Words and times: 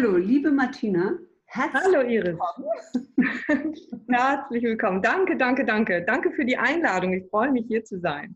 Hallo, 0.00 0.16
liebe 0.16 0.50
Martina. 0.50 1.18
Herzlich 1.44 1.82
Hallo 1.84 2.00
Iris. 2.08 2.38
Willkommen. 2.38 3.74
Herzlich 4.08 4.62
willkommen. 4.62 5.02
Danke, 5.02 5.36
danke, 5.36 5.66
danke. 5.66 6.02
Danke 6.06 6.32
für 6.32 6.46
die 6.46 6.56
Einladung. 6.56 7.12
Ich 7.12 7.28
freue 7.28 7.52
mich, 7.52 7.66
hier 7.66 7.84
zu 7.84 8.00
sein. 8.00 8.34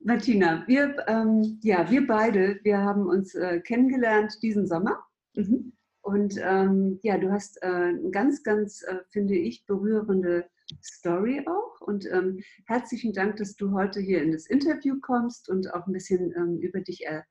Martina, 0.00 0.64
wir, 0.66 0.94
ähm, 1.08 1.58
ja, 1.62 1.90
wir 1.90 2.06
beide, 2.06 2.60
wir 2.62 2.76
haben 2.76 3.06
uns 3.06 3.34
äh, 3.34 3.60
kennengelernt 3.60 4.34
diesen 4.42 4.66
Sommer. 4.66 5.02
Mhm. 5.34 5.72
Und 6.02 6.38
ähm, 6.42 7.00
ja, 7.02 7.16
du 7.16 7.32
hast 7.32 7.56
äh, 7.62 7.68
eine 7.68 8.10
ganz, 8.10 8.42
ganz, 8.42 8.82
äh, 8.82 8.98
finde 9.08 9.34
ich, 9.34 9.64
berührende 9.64 10.44
Story 10.84 11.42
auch. 11.46 11.80
Und 11.80 12.04
ähm, 12.12 12.42
herzlichen 12.66 13.14
Dank, 13.14 13.36
dass 13.36 13.56
du 13.56 13.72
heute 13.72 13.98
hier 13.98 14.22
in 14.22 14.32
das 14.32 14.44
Interview 14.44 14.96
kommst 15.00 15.48
und 15.48 15.72
auch 15.72 15.86
ein 15.86 15.94
bisschen 15.94 16.34
ähm, 16.36 16.58
über 16.58 16.80
dich 16.80 17.06
er 17.06 17.24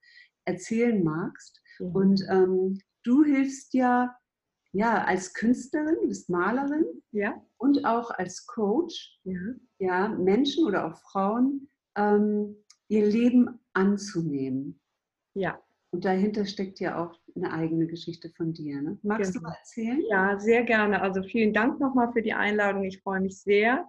erzählen 0.46 1.04
magst. 1.04 1.62
Mhm. 1.78 1.96
Und 1.96 2.26
ähm, 2.28 2.80
du 3.06 3.24
hilfst 3.24 3.74
ja, 3.74 4.16
ja 4.74 5.04
als 5.04 5.34
Künstlerin, 5.34 5.96
du 6.02 6.08
bist 6.08 6.30
Malerin 6.30 6.86
ja. 7.12 7.42
und 7.58 7.86
auch 7.86 8.12
als 8.12 8.46
Coach, 8.46 9.20
ja, 9.24 9.40
ja 9.80 10.08
Menschen 10.10 10.66
oder 10.66 10.86
auch 10.86 10.98
Frauen 10.98 11.70
ähm, 11.96 12.58
ihr 12.88 13.06
Leben 13.06 13.60
anzunehmen. 13.74 14.80
Ja. 15.34 15.60
Und 15.92 16.04
dahinter 16.04 16.46
steckt 16.46 16.80
ja 16.82 17.02
auch 17.02 17.18
eine 17.36 17.54
eigene 17.54 17.88
Geschichte 17.88 18.30
von 18.36 18.54
dir. 18.54 18.82
Ne? 18.82 18.98
Magst 19.02 19.34
genau. 19.34 19.46
du 19.46 19.50
mal 19.50 19.58
erzählen? 19.58 20.04
Ja, 20.10 20.40
sehr 20.40 20.64
gerne. 20.64 21.02
Also 21.02 21.24
vielen 21.24 21.54
Dank 21.54 21.80
nochmal 21.80 22.12
für 22.12 22.22
die 22.22 22.34
Einladung. 22.34 22.84
Ich 22.84 23.02
freue 23.02 23.22
mich 23.22 23.40
sehr. 23.40 23.88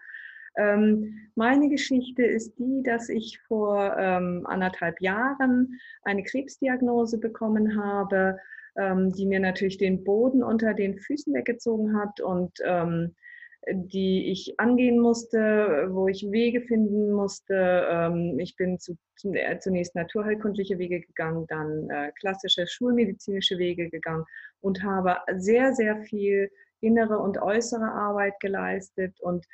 Ähm, 0.57 1.31
meine 1.35 1.69
Geschichte 1.69 2.25
ist 2.25 2.59
die, 2.59 2.83
dass 2.83 3.09
ich 3.09 3.41
vor 3.41 3.97
ähm, 3.99 4.43
anderthalb 4.47 5.01
Jahren 5.01 5.79
eine 6.03 6.23
Krebsdiagnose 6.23 7.19
bekommen 7.19 7.77
habe, 7.83 8.39
ähm, 8.79 9.13
die 9.13 9.27
mir 9.27 9.41
natürlich 9.41 9.79
den 9.79 10.05
Boden 10.05 10.43
unter 10.43 10.75
den 10.75 10.99
Füßen 10.99 11.33
weggezogen 11.35 11.97
hat 11.99 12.21
und 12.21 12.53
ähm, 12.65 13.15
die 13.69 14.31
ich 14.31 14.59
angehen 14.59 15.01
musste, 15.01 15.89
wo 15.91 16.07
ich 16.07 16.31
Wege 16.31 16.61
finden 16.63 17.13
musste. 17.13 17.87
Ähm, 17.91 18.39
ich 18.39 18.57
bin 18.57 18.79
zu, 18.79 18.97
zunächst 19.17 19.95
naturheilkundliche 19.95 20.79
Wege 20.79 21.01
gegangen, 21.01 21.47
dann 21.49 21.91
äh, 21.91 22.13
klassische 22.21 22.67
schulmedizinische 22.67 23.59
Wege 23.59 23.91
gegangen 23.91 24.25
und 24.61 24.83
habe 24.83 25.17
sehr, 25.37 25.75
sehr 25.75 25.97
viel 26.03 26.51
innere 26.87 27.19
und 27.19 27.39
äußere 27.39 27.91
Arbeit 27.91 28.39
geleistet 28.41 29.19
und 29.21 29.47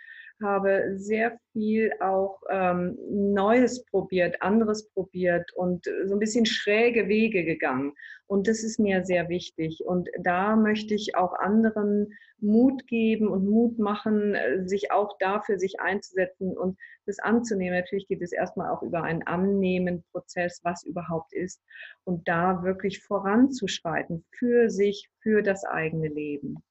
habe 0.43 0.95
sehr 0.97 1.39
viel 1.53 1.93
auch 2.01 2.41
ähm, 2.51 2.99
Neues 3.11 3.85
probiert, 3.87 4.43
anderes 4.43 4.89
probiert 4.91 5.53
und 5.55 5.87
so 6.05 6.15
ein 6.15 6.19
bisschen 6.19 6.47
schräge 6.47 7.09
Wege 7.09 7.45
gegangen. 7.45 7.93
Und 8.27 8.49
das 8.49 8.63
ist 8.63 8.79
mir 8.79 9.05
sehr 9.05 9.29
wichtig. 9.29 9.83
Und 9.85 10.09
da 10.19 10.57
möchte 10.57 10.95
ich 10.95 11.17
auch 11.17 11.35
anderen 11.35 12.15
Mut 12.39 12.87
geben 12.87 13.29
und 13.29 13.49
Mut 13.49 13.79
machen, 13.79 14.37
sich 14.65 14.91
auch 14.91 15.17
dafür 15.19 15.59
sich 15.59 15.81
einzusetzen 15.81 16.57
und 16.57 16.77
das 17.07 17.19
anzunehmen. 17.19 17.79
Natürlich 17.79 18.09
geht 18.09 18.23
es 18.23 18.33
erstmal 18.33 18.71
auch 18.71 18.83
über 18.83 19.03
einen 19.03 19.23
Annehmen-Prozess, 19.23 20.61
was 20.65 20.83
überhaupt 20.83 21.33
ist. 21.33 21.63
Und 22.05 22.27
da 22.27 22.65
wirklich 22.65 23.01
voranzuschreiten 23.03 24.25
für 24.31 24.71
sich, 24.71 25.09
für 25.21 25.43
das 25.43 25.65
eigene 25.65 26.09
Leben. 26.09 26.63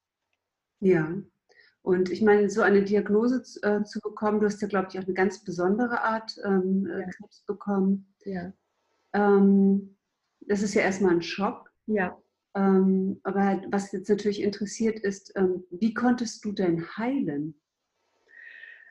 Ja, 0.82 1.16
und 1.84 2.12
ich 2.12 2.22
meine, 2.22 2.50
so 2.50 2.62
eine 2.62 2.84
Diagnose 2.84 3.42
zu, 3.42 3.62
äh, 3.64 3.84
zu 3.84 4.00
bekommen, 4.02 4.40
du 4.40 4.46
hast 4.46 4.62
ja, 4.62 4.68
glaube 4.68 4.90
ich, 4.92 5.00
auch 5.00 5.04
eine 5.04 5.14
ganz 5.14 5.44
besondere 5.44 6.02
Art 6.02 6.36
ähm, 6.46 6.88
äh, 6.88 7.02
ja. 7.02 7.10
Krebs 7.10 7.44
bekommen. 7.46 8.14
Ja. 8.24 8.54
Ähm, 9.14 9.98
das 10.42 10.62
ist 10.62 10.76
ja 10.76 10.82
erstmal 10.82 11.14
ein 11.14 11.22
Schock. 11.24 11.72
Ja. 11.88 12.18
Ähm, 12.56 13.20
aber 13.24 13.62
was 13.70 13.92
jetzt 13.92 14.10
natürlich 14.10 14.42
interessiert 14.42 15.00
ist, 15.00 15.34
ähm, 15.36 15.64
wie 15.72 15.94
konntest 15.94 16.46
du 16.46 16.52
denn 16.52 16.86
heilen? 16.98 17.60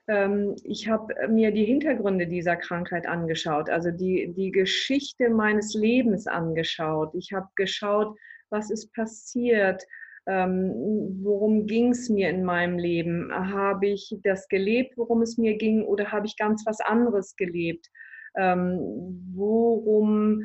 Ähm, 0.09 0.57
ich 0.65 0.89
habe 0.89 1.15
mir 1.29 1.53
die 1.53 1.67
Hintergründe 1.67 2.27
dieser 2.27 2.57
Krankheit 2.57 3.07
angeschaut, 3.07 3.71
also 3.71 3.93
die, 3.93 4.33
die 4.35 4.51
Geschichte 4.51 5.31
meines 5.31 5.75
Lebens 5.75 6.27
angeschaut. 6.27 7.15
Ich 7.15 7.33
habe 7.33 7.49
geschaut, 7.55 8.19
was 8.49 8.71
ist 8.71 8.93
passiert, 8.95 9.85
ähm, 10.27 11.21
worum 11.23 11.67
ging 11.67 11.91
es 11.91 12.09
mir 12.09 12.29
in 12.29 12.45
meinem 12.45 12.79
Leben? 12.79 13.31
Habe 13.33 13.89
ich 13.89 14.15
das 14.23 14.49
gelebt, 14.49 14.97
worum 14.97 15.23
es 15.23 15.39
mir 15.39 15.57
ging, 15.57 15.85
oder 15.85 16.13
habe 16.13 16.27
ich 16.27 16.37
ganz 16.37 16.65
was 16.67 16.81
anderes 16.81 17.37
gelebt? 17.37 17.89
Ähm, 18.37 18.79
worum, 19.35 20.43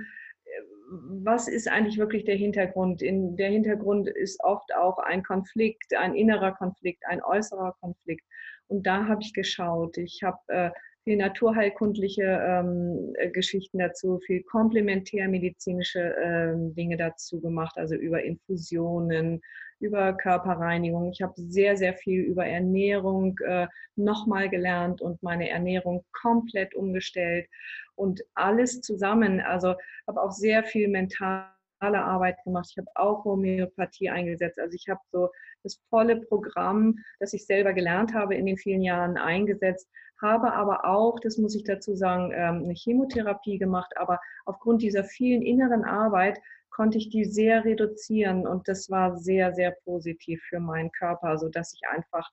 was 0.89 1.47
ist 1.47 1.67
eigentlich 1.67 1.97
wirklich 1.97 2.25
der 2.25 2.35
Hintergrund? 2.35 3.01
In, 3.01 3.35
der 3.35 3.49
Hintergrund 3.49 4.07
ist 4.07 4.41
oft 4.43 4.73
auch 4.75 4.97
ein 4.99 5.23
Konflikt, 5.23 5.95
ein 5.95 6.15
innerer 6.15 6.53
Konflikt, 6.53 7.03
ein 7.07 7.21
äußerer 7.23 7.75
Konflikt. 7.79 8.25
Und 8.67 8.87
da 8.87 9.07
habe 9.07 9.21
ich 9.21 9.33
geschaut. 9.33 9.97
Ich 9.97 10.23
habe 10.23 10.39
äh, 10.47 10.71
viel 11.05 11.17
naturheilkundliche 11.17 12.23
ähm, 12.23 13.13
äh, 13.15 13.29
Geschichten 13.29 13.77
dazu, 13.77 14.19
viel 14.25 14.41
komplementärmedizinische 14.43 16.15
ähm, 16.21 16.73
Dinge 16.73 16.97
dazu 16.97 17.39
gemacht, 17.39 17.77
also 17.77 17.95
über 17.95 18.23
Infusionen, 18.23 19.41
über 19.79 20.13
Körperreinigung. 20.13 21.11
Ich 21.11 21.21
habe 21.21 21.33
sehr, 21.35 21.77
sehr 21.77 21.93
viel 21.93 22.21
über 22.21 22.45
Ernährung 22.45 23.37
äh, 23.39 23.67
nochmal 23.95 24.49
gelernt 24.49 25.01
und 25.01 25.21
meine 25.21 25.49
Ernährung 25.49 26.03
komplett 26.11 26.75
umgestellt 26.75 27.47
und 27.95 28.23
alles 28.33 28.81
zusammen. 28.81 29.41
Also 29.41 29.75
habe 30.07 30.21
auch 30.21 30.31
sehr 30.31 30.63
viel 30.63 30.87
mental 30.87 31.47
Arbeit 31.79 32.41
gemacht. 32.43 32.69
Ich 32.71 32.77
habe 32.77 32.89
auch 32.95 33.25
Homöopathie 33.25 34.09
eingesetzt. 34.09 34.59
Also 34.59 34.75
ich 34.75 34.87
habe 34.89 35.01
so 35.11 35.29
das 35.63 35.79
volle 35.89 36.17
Programm, 36.17 36.99
das 37.19 37.33
ich 37.33 37.45
selber 37.45 37.73
gelernt 37.73 38.13
habe 38.13 38.35
in 38.35 38.45
den 38.45 38.57
vielen 38.57 38.81
Jahren 38.81 39.17
eingesetzt, 39.17 39.89
habe 40.21 40.53
aber 40.53 40.85
auch, 40.85 41.19
das 41.19 41.37
muss 41.37 41.55
ich 41.55 41.63
dazu 41.63 41.95
sagen, 41.95 42.31
ähm, 42.33 42.63
eine 42.63 42.73
Chemotherapie 42.73 43.57
gemacht. 43.57 43.91
Aber 43.97 44.19
aufgrund 44.45 44.81
dieser 44.81 45.03
vielen 45.03 45.41
inneren 45.41 45.83
Arbeit 45.83 46.39
konnte 46.75 46.97
ich 46.97 47.09
die 47.09 47.23
sehr 47.23 47.63
reduzieren 47.63 48.45
und 48.45 48.67
das 48.67 48.89
war 48.89 49.17
sehr, 49.17 49.53
sehr 49.53 49.71
positiv 49.85 50.43
für 50.49 50.59
meinen 50.59 50.91
Körper, 50.91 51.37
so 51.37 51.47
dass 51.47 51.73
ich 51.73 51.79
einfach 51.87 52.29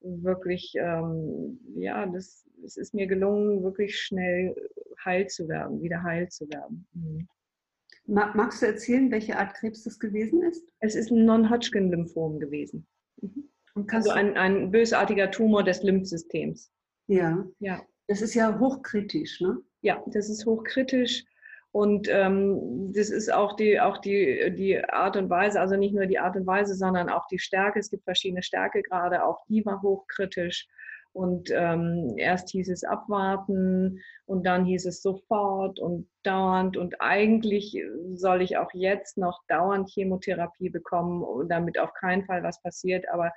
wirklich, 0.00 0.72
ähm, 0.76 1.60
ja, 1.76 2.06
das, 2.06 2.48
es 2.64 2.78
ist 2.78 2.94
mir 2.94 3.06
gelungen, 3.06 3.62
wirklich 3.62 3.98
schnell 3.98 4.54
heil 5.04 5.26
zu 5.26 5.46
werden, 5.46 5.82
wieder 5.82 6.02
heil 6.02 6.26
zu 6.30 6.48
werden. 6.48 6.86
Mhm. 6.94 7.28
Magst 8.06 8.62
du 8.62 8.66
erzählen, 8.66 9.10
welche 9.10 9.38
Art 9.38 9.54
Krebs 9.54 9.84
das 9.84 9.98
gewesen 9.98 10.42
ist? 10.42 10.64
Es 10.80 10.94
ist 10.94 11.10
ein 11.10 11.26
Non-Hodgkin-Lymphom 11.26 12.40
gewesen. 12.40 12.86
Mhm. 13.20 13.48
Also 13.88 14.10
ein, 14.10 14.38
ein 14.38 14.70
bösartiger 14.70 15.30
Tumor 15.30 15.64
des 15.64 15.82
Lymphsystems. 15.82 16.72
Ja. 17.08 17.46
ja. 17.58 17.82
Das 18.08 18.22
ist 18.22 18.34
ja 18.34 18.58
hochkritisch, 18.58 19.40
ne? 19.40 19.58
Ja, 19.82 20.02
das 20.06 20.30
ist 20.30 20.46
hochkritisch. 20.46 21.24
Und 21.72 22.06
ähm, 22.10 22.92
das 22.94 23.08
ist 23.08 23.32
auch 23.32 23.56
die, 23.56 23.80
auch 23.80 23.98
die, 23.98 24.54
die 24.54 24.84
Art 24.84 25.16
und 25.16 25.30
Weise, 25.30 25.58
also 25.58 25.76
nicht 25.76 25.94
nur 25.94 26.04
die 26.04 26.18
Art 26.18 26.36
und 26.36 26.46
Weise, 26.46 26.74
sondern 26.74 27.08
auch 27.08 27.26
die 27.28 27.38
Stärke. 27.38 27.78
Es 27.78 27.90
gibt 27.90 28.04
verschiedene 28.04 28.42
Stärkegrade, 28.42 29.24
auch 29.24 29.40
die 29.48 29.64
war 29.64 29.80
hochkritisch. 29.80 30.68
Und 31.14 31.50
ähm, 31.50 32.14
erst 32.16 32.50
hieß 32.50 32.70
es 32.70 32.84
abwarten 32.84 34.00
und 34.24 34.46
dann 34.46 34.64
hieß 34.64 34.86
es 34.86 35.02
sofort 35.02 35.78
und 35.78 36.08
dauernd. 36.22 36.76
Und 36.76 37.00
eigentlich 37.00 37.82
soll 38.14 38.40
ich 38.40 38.56
auch 38.56 38.70
jetzt 38.72 39.18
noch 39.18 39.42
dauernd 39.48 39.90
Chemotherapie 39.90 40.70
bekommen, 40.70 41.48
damit 41.48 41.78
auf 41.78 41.92
keinen 41.94 42.24
Fall 42.24 42.42
was 42.42 42.62
passiert. 42.62 43.08
Aber 43.10 43.30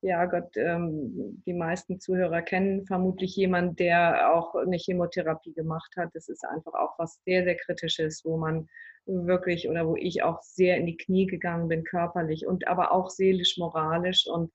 ja 0.00 0.24
Gott, 0.26 0.56
ähm, 0.56 1.42
die 1.46 1.54
meisten 1.54 2.00
Zuhörer 2.00 2.42
kennen 2.42 2.86
vermutlich 2.86 3.36
jemanden, 3.36 3.76
der 3.76 4.32
auch 4.34 4.54
eine 4.54 4.76
Chemotherapie 4.76 5.54
gemacht 5.54 5.92
hat. 5.96 6.10
Das 6.14 6.28
ist 6.28 6.44
einfach 6.44 6.74
auch 6.74 6.98
was 6.98 7.20
sehr, 7.24 7.44
sehr 7.44 7.56
Kritisches, 7.56 8.22
wo 8.24 8.36
man 8.36 8.68
wirklich 9.06 9.68
oder 9.68 9.86
wo 9.86 9.96
ich 9.96 10.22
auch 10.22 10.42
sehr 10.42 10.76
in 10.76 10.86
die 10.86 10.96
Knie 10.96 11.26
gegangen 11.26 11.68
bin, 11.68 11.84
körperlich 11.84 12.46
und 12.46 12.68
aber 12.68 12.92
auch 12.92 13.10
seelisch, 13.10 13.56
moralisch 13.58 14.26
und 14.26 14.52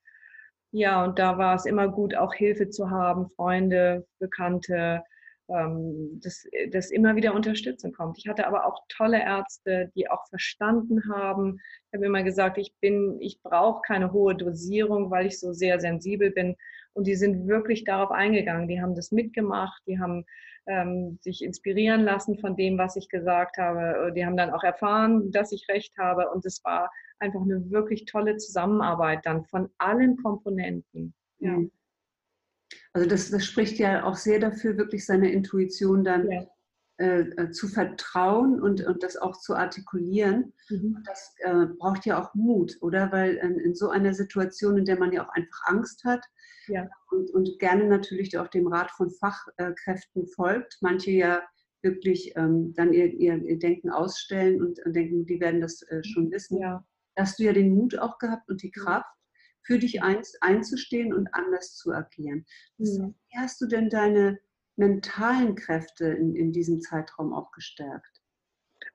ja, 0.71 1.03
und 1.03 1.19
da 1.19 1.37
war 1.37 1.55
es 1.55 1.65
immer 1.67 1.87
gut, 1.87 2.15
auch 2.15 2.33
Hilfe 2.33 2.67
zu 2.69 2.89
haben, 2.89 3.29
Freunde, 3.35 4.07
Bekannte, 4.19 5.03
ähm, 5.53 6.19
dass, 6.23 6.47
dass 6.71 6.91
immer 6.91 7.15
wieder 7.15 7.33
Unterstützung 7.33 7.91
kommt. 7.91 8.17
Ich 8.17 8.27
hatte 8.27 8.47
aber 8.47 8.65
auch 8.65 8.83
tolle 8.89 9.21
Ärzte, 9.21 9.91
die 9.95 10.09
auch 10.09 10.27
verstanden 10.27 11.03
haben. 11.11 11.59
Ich 11.87 11.93
habe 11.93 12.05
immer 12.05 12.23
gesagt, 12.23 12.57
ich 12.57 12.73
bin, 12.81 13.17
ich 13.19 13.41
brauche 13.41 13.81
keine 13.81 14.11
hohe 14.11 14.35
Dosierung, 14.35 15.11
weil 15.11 15.27
ich 15.27 15.39
so 15.39 15.53
sehr 15.53 15.79
sensibel 15.79 16.31
bin. 16.31 16.55
Und 16.93 17.07
die 17.07 17.15
sind 17.15 17.47
wirklich 17.47 17.83
darauf 17.83 18.11
eingegangen. 18.11 18.67
Die 18.67 18.81
haben 18.81 18.95
das 18.95 19.11
mitgemacht, 19.11 19.81
die 19.87 19.99
haben 19.99 20.25
ähm, 20.65 21.19
sich 21.21 21.43
inspirieren 21.43 22.01
lassen 22.01 22.37
von 22.37 22.55
dem, 22.55 22.77
was 22.77 22.95
ich 22.95 23.09
gesagt 23.09 23.57
habe. 23.57 24.11
Die 24.15 24.25
haben 24.25 24.37
dann 24.37 24.51
auch 24.51 24.63
erfahren, 24.63 25.31
dass 25.31 25.51
ich 25.51 25.67
recht 25.69 25.97
habe. 25.97 26.29
Und 26.29 26.45
es 26.45 26.63
war 26.63 26.91
einfach 27.19 27.41
eine 27.41 27.69
wirklich 27.71 28.05
tolle 28.05 28.37
Zusammenarbeit 28.37 29.25
dann 29.25 29.45
von 29.45 29.69
allen 29.77 30.17
Komponenten. 30.17 31.13
Ja. 31.39 31.57
Also 32.93 33.09
das, 33.09 33.31
das 33.31 33.45
spricht 33.45 33.79
ja 33.79 34.03
auch 34.03 34.15
sehr 34.15 34.39
dafür, 34.39 34.77
wirklich 34.77 35.05
seine 35.05 35.31
Intuition 35.31 36.03
dann 36.03 36.29
ja. 36.29 36.45
äh, 36.97 37.21
äh, 37.21 37.51
zu 37.51 37.67
vertrauen 37.67 38.61
und, 38.61 38.85
und 38.85 39.01
das 39.01 39.17
auch 39.17 39.35
zu 39.39 39.55
artikulieren. 39.55 40.53
Mhm. 40.69 41.03
Das 41.05 41.35
äh, 41.39 41.65
braucht 41.77 42.05
ja 42.05 42.21
auch 42.21 42.35
Mut, 42.35 42.77
oder? 42.81 43.11
Weil 43.11 43.35
in, 43.35 43.57
in, 43.59 43.73
so 43.73 43.89
einer 43.89 44.13
Situation, 44.13 44.77
in 44.77 44.85
der 44.85 44.99
man 44.99 45.11
ja 45.11 45.25
auch 45.25 45.33
einfach 45.33 45.61
Angst 45.65 46.03
hat 46.03 46.23
ja. 46.67 46.87
und, 47.09 47.31
und 47.31 47.57
gerne 47.57 47.85
natürlich 47.85 48.37
auch 48.37 48.47
dem 48.47 48.67
Rat 48.67 48.91
von 48.91 49.09
Fachkräften 49.09 50.27
folgt, 50.27 50.77
manche 50.81 51.11
ja 51.11 51.41
wirklich 51.81 52.33
ähm, 52.37 52.73
dann 52.75 52.93
ihr, 52.93 53.11
ihr, 53.11 53.37
ihr, 53.43 53.59
Denken 53.59 53.89
ausstellen 53.89 54.61
und, 54.61 54.79
und, 54.85 54.95
denken, 54.95 55.25
die 55.25 55.39
werden 55.39 55.61
das 55.61 55.81
äh, 55.89 56.03
schon 56.03 56.31
wissen. 56.31 56.59
Ja. 56.59 56.85
Hast 57.17 57.39
du 57.39 57.43
ja 57.43 57.53
den 57.53 57.75
Mut 57.75 57.97
auch 57.97 58.17
gehabt 58.19 58.49
und 58.49 58.63
die 58.63 58.71
Kraft, 58.71 59.13
für 59.63 59.79
dich 59.79 60.03
ein, 60.03 60.21
einzustehen 60.41 61.13
und 61.13 61.27
anders 61.33 61.75
zu 61.75 61.91
agieren. 61.91 62.45
Mhm. 62.77 63.15
Wie 63.29 63.37
hast 63.37 63.61
du 63.61 63.67
denn 63.67 63.89
deine 63.89 64.39
mentalen 64.75 65.55
Kräfte 65.55 66.05
in, 66.05 66.35
in 66.35 66.51
diesem 66.51 66.81
Zeitraum 66.81 67.33
auch 67.33 67.51
gestärkt? 67.51 68.21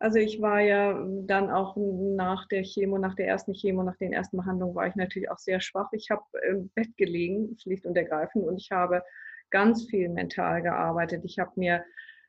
Also 0.01 0.19
ich 0.19 0.41
war 0.41 0.61
ja 0.61 1.05
dann 1.23 1.51
auch 1.51 1.77
nach 1.77 2.47
der 2.49 2.63
Chemo, 2.63 2.99
nach 2.99 3.15
der 3.15 3.27
ersten 3.27 3.53
Chemo, 3.53 3.83
nach 3.83 3.97
den 3.97 4.13
ersten 4.13 4.37
Behandlungen 4.37 4.75
war 4.75 4.87
ich 4.87 4.95
natürlich 4.95 5.31
auch 5.31 5.39
sehr 5.39 5.61
schwach. 5.61 5.89
Ich 5.93 6.11
habe 6.11 6.23
im 6.49 6.69
Bett 6.71 6.97
gelegen, 6.97 7.57
schlicht 7.59 7.85
und 7.85 7.97
ergreifend, 7.97 8.45
und 8.45 8.59
ich 8.59 8.71
habe 8.71 9.03
ganz 9.51 9.87
viel 9.87 10.09
mental 10.09 10.63
gearbeitet. 10.63 11.25
Ich 11.25 11.39
habe 11.39 11.53
mir 11.57 11.85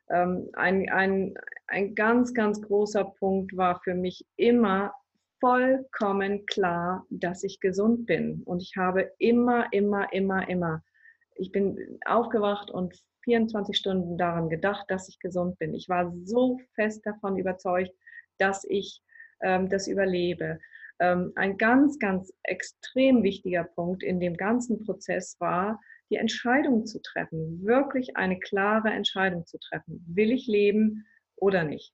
ähm, 0.10 0.50
ein, 0.54 0.90
ein, 0.90 1.36
ein 1.68 1.96
ganz, 1.96 2.34
ganz 2.34 2.62
großer 2.62 3.04
Punkt 3.06 3.56
war 3.56 3.82
für 3.84 3.94
mich 3.94 4.26
immer 4.36 4.94
vollkommen 5.40 6.46
klar, 6.46 7.06
dass 7.10 7.44
ich 7.44 7.60
gesund 7.60 8.06
bin. 8.06 8.44
Und 8.44 8.62
ich 8.62 8.76
habe 8.78 9.12
immer, 9.18 9.72
immer, 9.72 10.12
immer, 10.14 10.48
immer, 10.48 10.84
ich 11.36 11.52
bin 11.52 12.00
aufgewacht 12.06 12.70
und 12.72 12.96
24 13.24 13.78
Stunden 13.78 14.18
daran 14.18 14.50
gedacht, 14.50 14.86
dass 14.90 15.10
ich 15.10 15.20
gesund 15.20 15.58
bin. 15.60 15.74
Ich 15.74 15.90
war 15.90 16.14
so 16.24 16.60
fest 16.76 17.06
davon 17.06 17.38
überzeugt, 17.38 17.92
dass 18.38 18.66
ich 18.66 19.02
ähm, 19.42 19.70
das 19.70 19.88
überlebe. 19.88 20.60
Ähm, 21.00 21.32
ein 21.36 21.58
ganz, 21.58 22.00
ganz 22.00 22.34
extrem 22.44 23.24
wichtiger 23.24 23.64
Punkt 23.64 24.04
in 24.04 24.20
dem 24.20 24.36
ganzen 24.36 24.84
Prozess 24.84 25.38
war, 25.40 25.80
die 26.10 26.16
Entscheidung 26.18 26.86
zu 26.86 27.02
treffen, 27.02 27.64
wirklich 27.64 28.18
eine 28.18 28.40
klare 28.40 28.90
Entscheidung 28.90 29.46
zu 29.46 29.58
treffen. 29.60 30.04
Will 30.08 30.32
ich 30.32 30.48
leben 30.48 31.06
oder 31.36 31.64
nicht? 31.64 31.94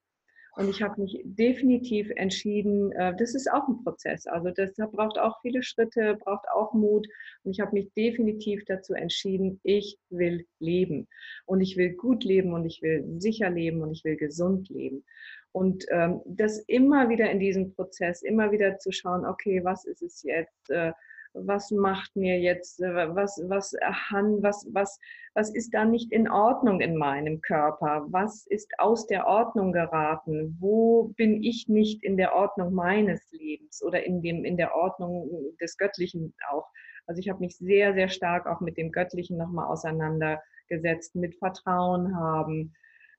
Und 0.55 0.69
ich 0.69 0.81
habe 0.81 1.01
mich 1.01 1.21
definitiv 1.23 2.09
entschieden, 2.15 2.91
äh, 2.93 3.13
das 3.17 3.35
ist 3.35 3.51
auch 3.51 3.67
ein 3.67 3.83
Prozess. 3.83 4.25
Also 4.25 4.51
das 4.51 4.73
braucht 4.91 5.19
auch 5.19 5.41
viele 5.41 5.63
Schritte, 5.63 6.15
braucht 6.15 6.47
auch 6.53 6.73
Mut. 6.73 7.07
Und 7.43 7.51
ich 7.51 7.59
habe 7.59 7.73
mich 7.73 7.91
definitiv 7.93 8.63
dazu 8.65 8.93
entschieden, 8.93 9.59
ich 9.63 9.99
will 10.09 10.45
leben. 10.59 11.07
Und 11.45 11.61
ich 11.61 11.75
will 11.75 11.93
gut 11.93 12.23
leben 12.23 12.53
und 12.53 12.65
ich 12.65 12.81
will 12.81 13.03
sicher 13.19 13.49
leben 13.49 13.81
und 13.81 13.91
ich 13.91 14.03
will 14.05 14.15
gesund 14.15 14.69
leben. 14.69 15.03
Und 15.51 15.85
ähm, 15.89 16.21
das 16.25 16.59
immer 16.67 17.09
wieder 17.09 17.29
in 17.31 17.39
diesem 17.39 17.73
Prozess, 17.73 18.21
immer 18.21 18.51
wieder 18.51 18.77
zu 18.77 18.91
schauen, 18.91 19.25
okay, 19.25 19.63
was 19.63 19.85
ist 19.85 20.01
es 20.01 20.23
jetzt? 20.23 20.69
Äh, 20.69 20.91
was 21.35 21.69
macht 21.71 22.15
mir 22.15 22.39
jetzt, 22.39 22.81
äh, 22.81 23.15
was, 23.15 23.41
was, 23.47 23.73
was, 23.73 24.67
was, 24.71 24.99
was 25.33 25.53
ist 25.53 25.73
da 25.73 25.85
nicht 25.85 26.11
in 26.11 26.29
Ordnung 26.29 26.79
in 26.79 26.95
meinem 26.95 27.41
Körper? 27.41 28.05
Was 28.09 28.45
ist 28.47 28.71
aus 28.79 29.05
der 29.07 29.27
Ordnung 29.27 29.73
geraten? 29.73 30.57
Wo 30.59 31.13
bin 31.17 31.43
ich 31.43 31.67
nicht 31.67 32.03
in 32.03 32.17
der 32.17 32.33
Ordnung 32.33 32.73
meines 32.73 33.21
Lebens 33.31 33.83
oder 33.83 34.03
in, 34.03 34.21
dem, 34.21 34.45
in 34.45 34.57
der 34.57 34.73
Ordnung 34.75 35.29
des 35.59 35.77
Göttlichen 35.77 36.33
auch? 36.49 36.67
Also 37.05 37.19
ich 37.19 37.29
habe 37.29 37.39
mich 37.39 37.57
sehr, 37.57 37.93
sehr 37.93 38.09
stark 38.09 38.47
auch 38.47 38.61
mit 38.61 38.77
dem 38.77 38.91
Göttlichen 38.91 39.37
nochmal 39.37 39.67
auseinandergesetzt, 39.67 41.15
mit 41.15 41.35
Vertrauen 41.35 42.15
haben, 42.15 42.73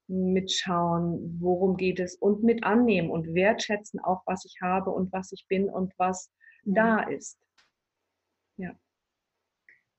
mit 0.08 0.52
schauen, 0.52 1.38
worum 1.40 1.76
geht 1.76 2.00
es 2.00 2.16
und 2.16 2.42
mit 2.42 2.64
annehmen 2.64 3.10
und 3.10 3.34
wertschätzen 3.34 4.00
auch, 4.00 4.22
was 4.24 4.44
ich 4.44 4.56
habe 4.62 4.90
und 4.90 5.12
was 5.12 5.32
ich 5.32 5.46
bin 5.48 5.68
und 5.68 5.92
was 5.98 6.30
mhm. 6.64 6.74
da 6.74 7.02
ist. 7.02 7.38
Ja. 8.56 8.74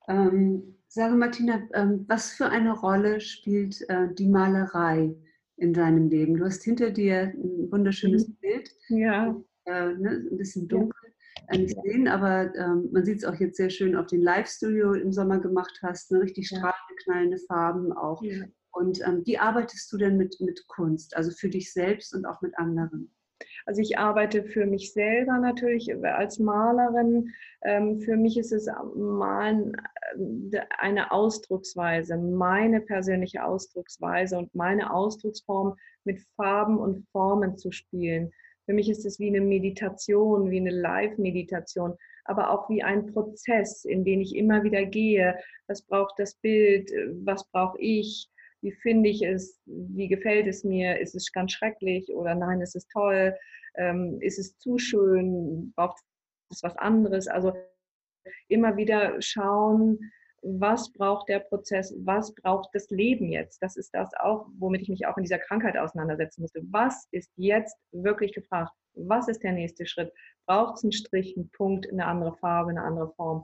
Ähm, 0.07 0.77
sage 0.88 1.15
Martina, 1.15 1.62
ähm, 1.74 2.06
was 2.07 2.31
für 2.31 2.48
eine 2.48 2.74
Rolle 2.74 3.19
spielt 3.19 3.88
äh, 3.89 4.13
die 4.13 4.27
Malerei 4.27 5.15
in 5.57 5.74
deinem 5.74 6.09
Leben? 6.09 6.38
Du 6.38 6.45
hast 6.45 6.63
hinter 6.63 6.92
dir 6.92 7.33
ein 7.36 7.71
wunderschönes 7.71 8.27
mhm. 8.27 8.36
Bild. 8.36 8.69
Ja. 8.89 9.36
Äh, 9.65 9.94
ne, 9.95 10.27
ein 10.31 10.38
bisschen 10.38 10.68
dunkel 10.68 11.12
ja. 11.51 11.57
nicht 11.57 11.77
sehen, 11.83 12.07
aber 12.07 12.54
ähm, 12.56 12.89
man 12.92 13.04
sieht 13.04 13.18
es 13.18 13.25
auch 13.25 13.36
jetzt 13.36 13.57
sehr 13.57 13.69
schön 13.69 13.95
auf 13.95 14.07
den 14.07 14.21
Live-Studio 14.21 14.94
im 14.94 15.12
Sommer 15.12 15.39
gemacht 15.39 15.80
hast. 15.83 16.12
Ne, 16.12 16.21
richtig 16.21 16.48
strahlende, 16.48 16.95
knallende 17.04 17.38
Farben 17.48 17.92
auch. 17.92 18.21
Ja. 18.24 18.45
Und 18.71 19.01
ähm, 19.06 19.24
wie 19.25 19.38
arbeitest 19.38 19.92
du 19.92 19.98
denn 19.98 20.18
mit, 20.18 20.38
mit 20.39 20.68
Kunst? 20.68 21.18
Also 21.18 21.31
für 21.31 21.50
dich 21.50 21.74
selbst 21.74 22.13
und 22.13 22.25
auch 22.25 22.42
mit 22.42 22.57
anderen? 22.57 23.12
Also 23.68 23.81
ich 23.81 23.98
arbeite 23.98 24.44
für 24.44 24.66
mich 24.66 24.94
selber 24.94 25.40
natürlich 25.40 25.94
als 26.06 26.40
Malerin. 26.40 27.34
Ähm, 27.64 28.00
für 28.00 28.16
mich 28.16 28.38
ist 28.38 28.54
es 28.54 28.69
Malen 28.96 29.75
äh, 30.54 30.62
eine 30.80 31.12
Ausdrucksweise, 31.12 32.18
meine 32.18 32.80
persönliche 32.80 33.44
Ausdrucksweise 33.44 34.38
und 34.38 34.56
meine 34.56 34.94
Ausdrucksform 34.94 35.75
mit 36.06 36.22
Farben 36.38 36.78
und 36.78 37.06
Formen 37.12 37.58
zu 37.58 37.72
spielen. 37.72 38.31
Für 38.66 38.74
mich 38.74 38.90
ist 38.90 39.06
es 39.06 39.19
wie 39.19 39.28
eine 39.28 39.42
Meditation, 39.42 40.50
wie 40.50 40.62
eine 40.62 40.72
Live-Meditation, 40.72 41.94
aber 42.24 42.52
auch 42.52 42.69
wie 42.69 42.84
ein 42.84 43.08
Prozess, 43.08 43.84
in 43.84 44.06
den 44.06 44.22
ich 44.22 44.34
immer 44.34 44.64
wieder 44.64 44.86
gehe. 44.86 45.38
Was 45.68 45.81
braucht 45.81 46.19
das 46.19 46.36
Bild? 46.36 46.90
Was 47.25 47.44
brauche 47.52 47.78
ich? 47.81 48.30
Wie 48.62 48.71
finde 48.71 49.09
ich 49.09 49.21
es, 49.24 49.59
wie 49.65 50.07
gefällt 50.07 50.48
es 50.48 50.63
mir, 50.63 51.00
ist 51.00 51.15
es 51.15 51.31
ganz 51.31 51.51
schrecklich 51.51 52.09
oder 52.13 52.36
nein, 52.36 52.62
ist 52.62 52.75
es 52.75 52.88
toll, 52.88 53.36
ähm, 53.75 54.18
ist 54.21 54.39
es 54.39 54.57
zu 54.57 54.77
schön, 54.77 55.74
braucht 55.75 56.01
es 56.51 56.63
was 56.63 56.75
anderes. 56.77 57.27
Also 57.27 57.54
immer 58.48 58.75
wieder 58.77 59.21
schauen, 59.21 60.00
was 60.42 60.92
braucht 60.94 61.30
der 61.30 61.39
Prozess, 61.39 61.94
was 62.00 62.33
braucht 62.36 62.69
das 62.74 62.89
Leben 62.89 63.30
jetzt. 63.30 63.62
Das 63.62 63.75
ist 63.75 63.94
das 63.94 64.09
auch, 64.19 64.48
womit 64.57 64.81
ich 64.81 64.89
mich 64.89 65.06
auch 65.06 65.18
in 65.18 65.24
dieser 65.24 65.39
Krankheit 65.39 65.77
auseinandersetzen 65.77 66.42
musste. 66.42 66.62
Was 66.71 67.07
ist 67.12 67.31
jetzt 67.36 67.75
wirklich 67.92 68.33
gefragt? 68.33 68.71
Was 68.94 69.27
ist 69.27 69.44
der 69.44 69.54
nächste 69.54 69.86
Schritt? 69.86 70.12
Braucht 70.45 70.77
es 70.77 70.83
einen 70.83 70.92
Strich, 70.92 71.36
einen 71.36 71.50
Punkt, 71.51 71.92
eine 71.92 72.06
andere 72.06 72.36
Farbe, 72.38 72.71
eine 72.71 72.83
andere 72.83 73.12
Form? 73.15 73.44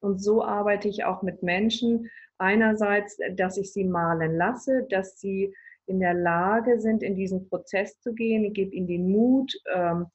Und 0.00 0.22
so 0.22 0.42
arbeite 0.42 0.88
ich 0.88 1.04
auch 1.04 1.22
mit 1.22 1.42
Menschen. 1.42 2.10
Einerseits, 2.38 3.18
dass 3.34 3.56
ich 3.58 3.72
sie 3.72 3.84
malen 3.84 4.36
lasse, 4.36 4.86
dass 4.88 5.20
sie 5.20 5.54
in 5.86 6.00
der 6.00 6.14
Lage 6.14 6.80
sind, 6.80 7.02
in 7.02 7.16
diesen 7.16 7.48
Prozess 7.48 7.98
zu 8.00 8.14
gehen. 8.14 8.44
Ich 8.44 8.54
gebe 8.54 8.74
ihnen 8.74 8.86
den 8.86 9.10
Mut, 9.10 9.52
ähm, 9.74 10.06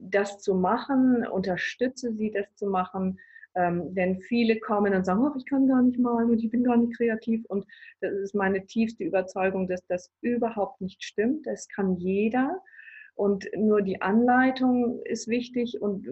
das 0.00 0.40
zu 0.40 0.54
machen, 0.54 1.26
unterstütze 1.26 2.12
sie, 2.12 2.30
das 2.30 2.54
zu 2.56 2.66
machen. 2.66 3.18
Ähm, 3.54 3.94
denn 3.94 4.20
viele 4.20 4.58
kommen 4.58 4.92
und 4.94 5.06
sagen, 5.06 5.24
oh, 5.24 5.32
ich 5.36 5.46
kann 5.46 5.68
gar 5.68 5.80
nicht 5.80 5.98
malen 5.98 6.30
und 6.30 6.42
ich 6.42 6.50
bin 6.50 6.64
gar 6.64 6.76
nicht 6.76 6.96
kreativ. 6.96 7.44
Und 7.46 7.64
das 8.00 8.12
ist 8.12 8.34
meine 8.34 8.66
tiefste 8.66 9.04
Überzeugung, 9.04 9.68
dass 9.68 9.86
das 9.86 10.12
überhaupt 10.20 10.80
nicht 10.80 11.04
stimmt. 11.04 11.46
Das 11.46 11.68
kann 11.68 11.96
jeder. 11.96 12.60
Und 13.14 13.48
nur 13.56 13.82
die 13.82 14.02
Anleitung 14.02 15.00
ist 15.04 15.28
wichtig 15.28 15.80
und 15.80 16.08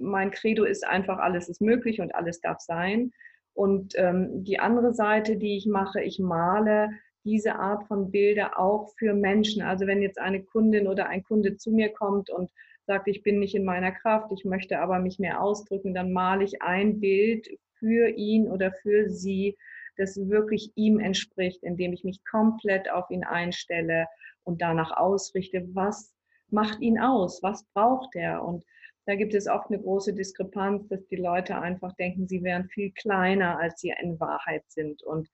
mein 0.00 0.30
Credo 0.30 0.64
ist 0.64 0.86
einfach, 0.86 1.18
alles 1.18 1.48
ist 1.48 1.60
möglich 1.60 2.00
und 2.00 2.14
alles 2.14 2.40
darf 2.40 2.60
sein. 2.60 3.12
Und 3.54 3.94
ähm, 3.96 4.44
die 4.44 4.58
andere 4.58 4.94
Seite, 4.94 5.36
die 5.36 5.56
ich 5.56 5.66
mache, 5.66 6.00
ich 6.02 6.18
male 6.18 6.90
diese 7.24 7.56
Art 7.56 7.84
von 7.88 8.10
Bilder 8.10 8.58
auch 8.58 8.88
für 8.96 9.14
Menschen. 9.14 9.62
Also 9.62 9.86
wenn 9.86 10.00
jetzt 10.00 10.18
eine 10.18 10.42
Kundin 10.42 10.86
oder 10.86 11.08
ein 11.08 11.24
Kunde 11.24 11.56
zu 11.56 11.70
mir 11.72 11.90
kommt 11.90 12.30
und 12.30 12.50
sagt, 12.86 13.08
ich 13.08 13.22
bin 13.22 13.38
nicht 13.38 13.54
in 13.54 13.64
meiner 13.64 13.92
Kraft, 13.92 14.32
ich 14.32 14.44
möchte 14.44 14.78
aber 14.78 14.98
mich 14.98 15.18
mehr 15.18 15.42
ausdrücken, 15.42 15.92
dann 15.92 16.12
male 16.12 16.44
ich 16.44 16.62
ein 16.62 17.00
Bild 17.00 17.48
für 17.74 18.08
ihn 18.08 18.48
oder 18.48 18.72
für 18.72 19.10
sie, 19.10 19.56
das 19.96 20.16
wirklich 20.28 20.72
ihm 20.76 21.00
entspricht, 21.00 21.62
indem 21.62 21.92
ich 21.92 22.04
mich 22.04 22.24
komplett 22.24 22.90
auf 22.90 23.10
ihn 23.10 23.24
einstelle 23.24 24.06
und 24.44 24.62
danach 24.62 24.96
ausrichte, 24.96 25.68
was 25.74 26.14
macht 26.50 26.80
ihn 26.80 26.98
aus, 26.98 27.42
was 27.42 27.64
braucht 27.74 28.14
er 28.14 28.42
und 28.44 28.64
da 29.08 29.14
gibt 29.14 29.34
es 29.34 29.48
oft 29.48 29.70
eine 29.70 29.80
große 29.80 30.12
Diskrepanz, 30.12 30.86
dass 30.88 31.06
die 31.06 31.16
Leute 31.16 31.58
einfach 31.58 31.94
denken, 31.94 32.28
sie 32.28 32.42
wären 32.42 32.68
viel 32.68 32.92
kleiner, 32.92 33.58
als 33.58 33.80
sie 33.80 33.94
in 34.02 34.20
Wahrheit 34.20 34.64
sind. 34.68 35.02
Und 35.02 35.30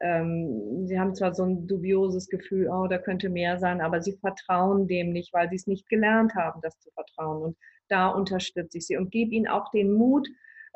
ähm, 0.00 0.86
sie 0.86 0.98
haben 0.98 1.14
zwar 1.14 1.34
so 1.34 1.44
ein 1.44 1.66
dubioses 1.66 2.30
Gefühl, 2.30 2.70
oh, 2.70 2.86
da 2.86 2.96
könnte 2.96 3.28
mehr 3.28 3.58
sein, 3.58 3.82
aber 3.82 4.00
sie 4.00 4.14
vertrauen 4.14 4.88
dem 4.88 5.12
nicht, 5.12 5.34
weil 5.34 5.50
sie 5.50 5.56
es 5.56 5.66
nicht 5.66 5.90
gelernt 5.90 6.34
haben, 6.36 6.62
das 6.62 6.80
zu 6.80 6.90
vertrauen. 6.92 7.42
Und 7.42 7.58
da 7.88 8.08
unterstütze 8.08 8.78
ich 8.78 8.86
sie 8.86 8.96
und 8.96 9.10
gebe 9.10 9.34
ihnen 9.34 9.46
auch 9.46 9.70
den 9.72 9.92
Mut, 9.92 10.26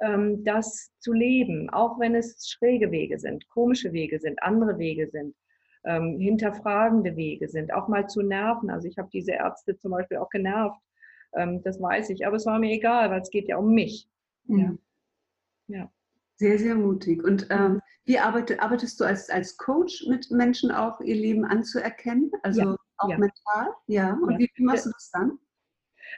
ähm, 0.02 0.44
das 0.44 0.90
zu 0.99 1.14
leben, 1.14 1.71
auch 1.71 1.99
wenn 2.00 2.14
es 2.14 2.50
schräge 2.50 2.90
Wege 2.90 3.18
sind, 3.18 3.49
komische 3.49 3.94
Wege 3.94 4.18
sind, 4.18 4.42
andere 4.42 4.76
Wege 4.76 5.09
sind. 5.09 5.35
Ähm, 5.87 6.18
hinterfragende 6.18 7.16
Wege 7.16 7.49
sind, 7.49 7.73
auch 7.73 7.88
mal 7.88 8.09
zu 8.09 8.21
nerven. 8.21 8.68
Also 8.68 8.88
ich 8.88 8.99
habe 8.99 9.09
diese 9.11 9.32
Ärzte 9.32 9.78
zum 9.78 9.92
Beispiel 9.92 10.18
auch 10.18 10.28
genervt, 10.28 10.78
ähm, 11.37 11.62
das 11.62 11.81
weiß 11.81 12.11
ich. 12.11 12.27
Aber 12.27 12.37
es 12.37 12.47
war 12.47 12.59
mir 12.59 12.73
egal, 12.73 13.11
weil 13.11 13.21
es 13.21 13.31
geht 13.31 13.49
ja 13.49 13.57
um 13.57 13.73
mich. 13.73 14.09
Mhm. 14.45 14.79
Ja. 15.69 15.79
ja. 15.79 15.93
Sehr, 16.37 16.59
sehr 16.59 16.75
mutig. 16.75 17.23
Und 17.23 17.47
ähm, 17.51 17.81
wie 18.05 18.19
arbeit, 18.19 18.59
arbeitest 18.61 18.99
du 19.01 19.05
als, 19.05 19.31
als 19.31 19.57
Coach 19.57 20.07
mit 20.09 20.31
Menschen 20.31 20.73
auch, 20.73 21.01
ihr 21.01 21.15
Leben 21.15 21.45
anzuerkennen? 21.45 22.33
Also 22.43 22.61
ja, 22.62 22.77
auch 22.99 23.09
ja. 23.11 23.19
mental? 23.19 23.69
Ja. 23.87 24.12
Und. 24.15 24.39
Wie, 24.39 24.51
wie 24.55 24.65
machst 24.65 24.87
du 24.87 24.91
das 24.91 25.11
dann? 25.12 25.39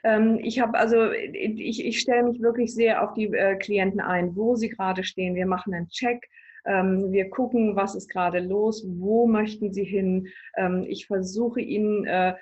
Ähm, 0.02 0.38
ich 0.42 0.60
habe 0.60 0.78
also, 0.78 1.12
ich, 1.12 1.84
ich 1.84 2.00
stelle 2.00 2.24
mich 2.24 2.40
wirklich 2.40 2.74
sehr 2.74 3.02
auf 3.02 3.14
die 3.14 3.26
äh, 3.26 3.56
Klienten 3.56 4.00
ein, 4.00 4.34
wo 4.34 4.56
sie 4.56 4.68
gerade 4.68 5.04
stehen. 5.04 5.34
Wir 5.34 5.46
machen 5.46 5.74
einen 5.74 5.88
Check. 5.88 6.28
Ähm, 6.66 7.12
wir 7.12 7.28
gucken, 7.28 7.76
was 7.76 7.94
ist 7.94 8.08
gerade 8.08 8.40
los, 8.40 8.84
wo 8.86 9.26
möchten 9.26 9.72
sie 9.72 9.84
hin. 9.84 10.28
Ähm, 10.56 10.84
ich 10.88 11.06
versuche 11.06 11.60
ihnen 11.60 12.06
äh, 12.06 12.34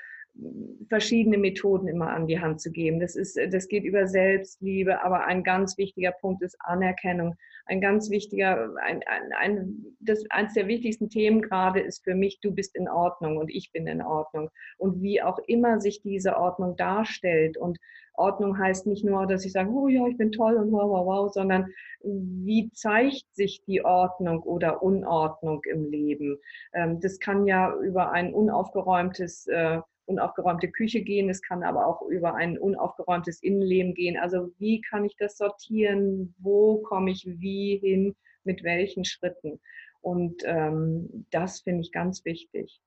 verschiedene 0.88 1.38
Methoden 1.38 1.88
immer 1.88 2.10
an 2.10 2.26
die 2.26 2.40
Hand 2.40 2.60
zu 2.60 2.70
geben. 2.70 3.00
Das, 3.00 3.16
ist, 3.16 3.38
das 3.50 3.68
geht 3.68 3.84
über 3.84 4.06
Selbstliebe, 4.06 5.02
aber 5.02 5.26
ein 5.26 5.44
ganz 5.44 5.76
wichtiger 5.78 6.12
Punkt 6.12 6.42
ist 6.42 6.56
Anerkennung. 6.60 7.36
Ein 7.66 7.80
ganz 7.80 8.10
wichtiger, 8.10 8.74
ein, 8.82 9.02
ein, 9.06 9.32
ein, 9.38 9.84
das, 10.00 10.24
eines 10.30 10.54
der 10.54 10.68
wichtigsten 10.68 11.08
Themen 11.08 11.42
gerade 11.42 11.80
ist 11.80 12.02
für 12.02 12.14
mich, 12.14 12.40
du 12.40 12.52
bist 12.52 12.74
in 12.74 12.88
Ordnung 12.88 13.36
und 13.36 13.50
ich 13.50 13.72
bin 13.72 13.86
in 13.86 14.02
Ordnung. 14.02 14.50
Und 14.78 15.02
wie 15.02 15.22
auch 15.22 15.38
immer 15.46 15.80
sich 15.80 16.02
diese 16.02 16.36
Ordnung 16.36 16.76
darstellt. 16.76 17.56
Und 17.56 17.78
Ordnung 18.14 18.58
heißt 18.58 18.86
nicht 18.86 19.04
nur, 19.04 19.26
dass 19.26 19.44
ich 19.44 19.52
sage, 19.52 19.70
oh 19.70 19.88
ja, 19.88 20.06
ich 20.06 20.16
bin 20.16 20.32
toll 20.32 20.54
und 20.56 20.72
wow, 20.72 20.90
wow, 20.90 21.06
wow, 21.06 21.32
sondern 21.32 21.68
wie 22.02 22.70
zeigt 22.72 23.34
sich 23.34 23.62
die 23.64 23.84
Ordnung 23.84 24.42
oder 24.42 24.82
Unordnung 24.82 25.62
im 25.70 25.90
Leben? 25.90 26.38
Ähm, 26.72 27.00
das 27.00 27.18
kann 27.20 27.46
ja 27.46 27.74
über 27.76 28.10
ein 28.10 28.34
unaufgeräumtes 28.34 29.46
äh, 29.46 29.80
unaufgeräumte 30.06 30.70
Küche 30.70 31.02
gehen, 31.02 31.30
es 31.30 31.42
kann 31.42 31.62
aber 31.62 31.86
auch 31.86 32.02
über 32.02 32.34
ein 32.34 32.58
unaufgeräumtes 32.58 33.42
Innenleben 33.42 33.94
gehen. 33.94 34.16
Also 34.16 34.52
wie 34.58 34.80
kann 34.80 35.04
ich 35.04 35.16
das 35.16 35.36
sortieren? 35.36 36.34
Wo 36.38 36.78
komme 36.78 37.10
ich 37.10 37.26
wie 37.26 37.78
hin? 37.78 38.14
Mit 38.44 38.64
welchen 38.64 39.04
Schritten? 39.04 39.60
Und 40.00 40.42
ähm, 40.44 41.26
das 41.30 41.60
finde 41.60 41.82
ich 41.82 41.92
ganz 41.92 42.24
wichtig. 42.24 42.80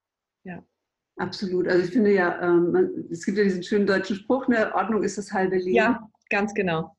Ja. 0.43 0.63
Absolut. 1.17 1.67
Also 1.67 1.85
ich 1.85 1.91
finde 1.91 2.13
ja, 2.13 2.41
ähm, 2.41 3.07
es 3.09 3.25
gibt 3.25 3.37
ja 3.37 3.45
diesen 3.45 3.63
schönen 3.63 3.87
deutschen 3.87 4.17
Spruch, 4.17 4.49
ne, 4.49 4.75
Ordnung 4.75 5.01
ist 5.01 5.17
das 5.17 5.31
halbe 5.31 5.55
Leben. 5.55 5.75
Ja, 5.75 6.09
ganz 6.29 6.53
genau. 6.53 6.93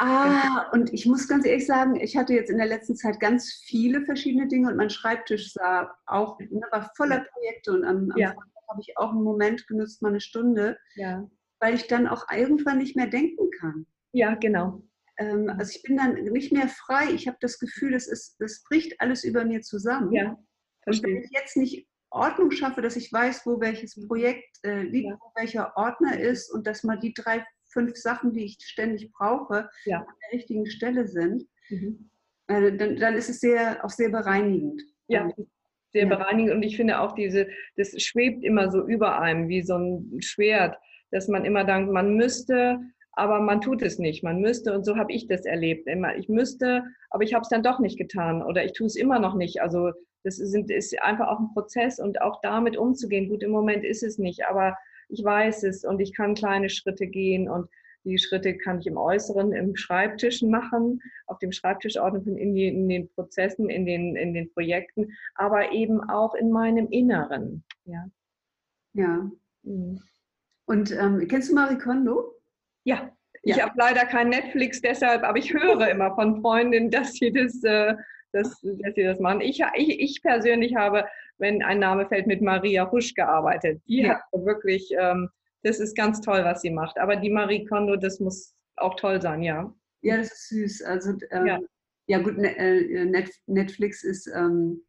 Ah, 0.00 0.70
und 0.72 0.92
ich 0.94 1.06
muss 1.06 1.28
ganz 1.28 1.44
ehrlich 1.44 1.66
sagen, 1.66 1.96
ich 1.96 2.16
hatte 2.16 2.32
jetzt 2.32 2.50
in 2.50 2.56
der 2.56 2.68
letzten 2.68 2.96
Zeit 2.96 3.20
ganz 3.20 3.52
viele 3.52 4.04
verschiedene 4.06 4.46
Dinge 4.46 4.68
und 4.68 4.76
mein 4.76 4.90
Schreibtisch 4.90 5.52
sah 5.52 5.90
auch, 6.06 6.38
ne, 6.38 6.62
war 6.70 6.90
voller 6.96 7.26
Projekte 7.30 7.72
und 7.72 7.84
am, 7.84 8.10
am 8.12 8.16
ja 8.16 8.34
habe 8.68 8.80
ich 8.80 8.96
auch 8.96 9.10
einen 9.10 9.22
Moment 9.22 9.66
genutzt, 9.66 10.02
mal 10.02 10.08
eine 10.08 10.20
Stunde, 10.20 10.78
ja. 10.94 11.28
weil 11.60 11.74
ich 11.74 11.86
dann 11.86 12.06
auch 12.06 12.26
irgendwann 12.32 12.78
nicht 12.78 12.96
mehr 12.96 13.06
denken 13.06 13.50
kann. 13.58 13.86
Ja, 14.12 14.34
genau. 14.34 14.82
Ähm, 15.18 15.50
also 15.58 15.72
ich 15.74 15.82
bin 15.82 15.96
dann 15.96 16.14
nicht 16.14 16.52
mehr 16.52 16.68
frei. 16.68 17.10
Ich 17.12 17.26
habe 17.26 17.38
das 17.40 17.58
Gefühl, 17.58 17.92
das, 17.92 18.06
ist, 18.06 18.36
das 18.38 18.62
bricht 18.62 19.00
alles 19.00 19.24
über 19.24 19.44
mir 19.44 19.62
zusammen. 19.62 20.12
Ja, 20.12 20.38
verstehe. 20.82 21.10
Und 21.10 21.16
wenn 21.16 21.24
ich 21.24 21.30
jetzt 21.32 21.56
nicht 21.56 21.88
Ordnung 22.10 22.50
schaffe, 22.50 22.80
dass 22.80 22.96
ich 22.96 23.12
weiß, 23.12 23.44
wo 23.44 23.60
welches 23.60 24.06
Projekt 24.06 24.58
äh, 24.62 24.82
liegt, 24.82 25.10
ja. 25.10 25.18
wo 25.20 25.32
welcher 25.40 25.76
Ordner 25.76 26.18
ist 26.18 26.50
und 26.50 26.66
dass 26.66 26.84
mal 26.84 26.98
die 26.98 27.12
drei, 27.12 27.44
fünf 27.70 27.96
Sachen, 27.96 28.32
die 28.32 28.46
ich 28.46 28.56
ständig 28.60 29.12
brauche, 29.12 29.68
ja. 29.84 29.98
an 29.98 30.14
der 30.22 30.38
richtigen 30.38 30.66
Stelle 30.66 31.06
sind, 31.06 31.44
mhm. 31.68 32.10
äh, 32.46 32.74
dann, 32.76 32.96
dann 32.96 33.14
ist 33.14 33.28
es 33.28 33.40
sehr, 33.40 33.84
auch 33.84 33.90
sehr 33.90 34.08
bereinigend. 34.08 34.82
Ja, 35.08 35.28
sehr 35.92 36.06
ja. 36.06 36.08
bereinigend. 36.08 36.52
Und 36.52 36.62
ich 36.62 36.76
finde 36.76 37.00
auch 37.00 37.12
diese, 37.12 37.48
das 37.76 38.00
schwebt 38.02 38.44
immer 38.44 38.70
so 38.70 38.86
über 38.86 39.20
einem 39.20 39.48
wie 39.48 39.62
so 39.62 39.76
ein 39.76 40.20
Schwert, 40.20 40.76
dass 41.10 41.28
man 41.28 41.44
immer 41.44 41.64
denkt, 41.64 41.92
man 41.92 42.14
müsste, 42.14 42.80
aber 43.12 43.40
man 43.40 43.60
tut 43.60 43.82
es 43.82 43.98
nicht. 43.98 44.22
Man 44.22 44.40
müsste, 44.40 44.72
und 44.72 44.84
so 44.84 44.96
habe 44.96 45.12
ich 45.12 45.26
das 45.26 45.44
erlebt. 45.44 45.88
Immer, 45.88 46.16
ich 46.16 46.28
müsste, 46.28 46.84
aber 47.10 47.24
ich 47.24 47.34
habe 47.34 47.42
es 47.42 47.48
dann 47.48 47.62
doch 47.62 47.80
nicht 47.80 47.98
getan 47.98 48.42
oder 48.42 48.64
ich 48.64 48.72
tue 48.72 48.86
es 48.86 48.96
immer 48.96 49.18
noch 49.18 49.34
nicht. 49.34 49.60
Also 49.60 49.92
das 50.24 50.36
sind, 50.36 50.70
ist 50.70 51.00
einfach 51.02 51.28
auch 51.28 51.40
ein 51.40 51.52
Prozess 51.54 51.98
und 51.98 52.20
auch 52.20 52.40
damit 52.42 52.76
umzugehen. 52.76 53.28
Gut, 53.28 53.42
im 53.42 53.50
Moment 53.50 53.84
ist 53.84 54.02
es 54.02 54.18
nicht, 54.18 54.46
aber 54.46 54.76
ich 55.08 55.24
weiß 55.24 55.62
es 55.64 55.84
und 55.84 56.00
ich 56.00 56.14
kann 56.14 56.34
kleine 56.34 56.68
Schritte 56.68 57.06
gehen 57.06 57.48
und 57.48 57.68
die 58.04 58.18
Schritte 58.18 58.56
kann 58.56 58.80
ich 58.80 58.86
im 58.86 58.96
Äußeren, 58.96 59.52
im 59.52 59.76
Schreibtisch 59.76 60.42
machen, 60.42 61.00
auf 61.26 61.38
dem 61.38 61.52
Schreibtisch 61.52 61.98
ordnen, 61.98 62.36
in, 62.36 62.54
die, 62.54 62.68
in 62.68 62.88
den 62.88 63.08
Prozessen, 63.10 63.68
in 63.68 63.86
den, 63.86 64.16
in 64.16 64.34
den 64.34 64.52
Projekten, 64.52 65.12
aber 65.34 65.72
eben 65.72 66.00
auch 66.08 66.34
in 66.34 66.50
meinem 66.50 66.88
Inneren. 66.88 67.64
Ja. 67.84 68.08
Ja. 68.94 69.30
Mhm. 69.62 70.00
Und 70.66 70.92
ähm, 70.92 71.26
kennst 71.28 71.50
du 71.50 71.54
Marie 71.54 71.78
Kondo? 71.78 72.34
Ja. 72.84 73.10
Ich 73.42 73.56
ja. 73.56 73.64
habe 73.64 73.74
leider 73.76 74.04
kein 74.04 74.28
Netflix 74.28 74.80
deshalb, 74.80 75.22
aber 75.22 75.38
ich 75.38 75.52
höre 75.52 75.88
immer 75.90 76.14
von 76.14 76.40
Freundinnen, 76.40 76.90
dass 76.90 77.14
sie 77.14 77.32
das, 77.32 77.62
äh, 77.64 77.94
dass, 78.32 78.60
dass 78.60 78.94
sie 78.94 79.04
das 79.04 79.20
machen. 79.20 79.40
Ich, 79.40 79.62
ich, 79.76 80.00
ich 80.00 80.22
persönlich 80.22 80.74
habe, 80.74 81.06
wenn 81.38 81.62
ein 81.62 81.78
Name 81.78 82.06
fällt, 82.06 82.26
mit 82.26 82.42
Maria 82.42 82.90
Husch 82.90 83.14
gearbeitet. 83.14 83.80
Die 83.86 84.02
ja. 84.02 84.20
hat 84.20 84.44
wirklich 84.44 84.90
ähm, 84.98 85.30
das 85.62 85.80
ist 85.80 85.96
ganz 85.96 86.20
toll, 86.20 86.44
was 86.44 86.62
sie 86.62 86.70
macht. 86.70 86.98
Aber 86.98 87.16
die 87.16 87.30
Marie 87.30 87.64
Kondo, 87.64 87.96
das 87.96 88.20
muss 88.20 88.54
auch 88.76 88.94
toll 88.96 89.20
sein, 89.20 89.42
ja. 89.42 89.72
Ja, 90.02 90.16
das 90.16 90.32
ist 90.32 90.48
süß. 90.48 90.82
Also 90.82 91.14
ähm, 91.30 91.46
ja. 91.46 91.58
ja. 92.06 92.18
gut, 92.18 92.38
ne, 92.38 92.56
äh, 92.56 93.26
Netflix 93.46 94.04
ist, 94.04 94.28
ähm, 94.28 94.82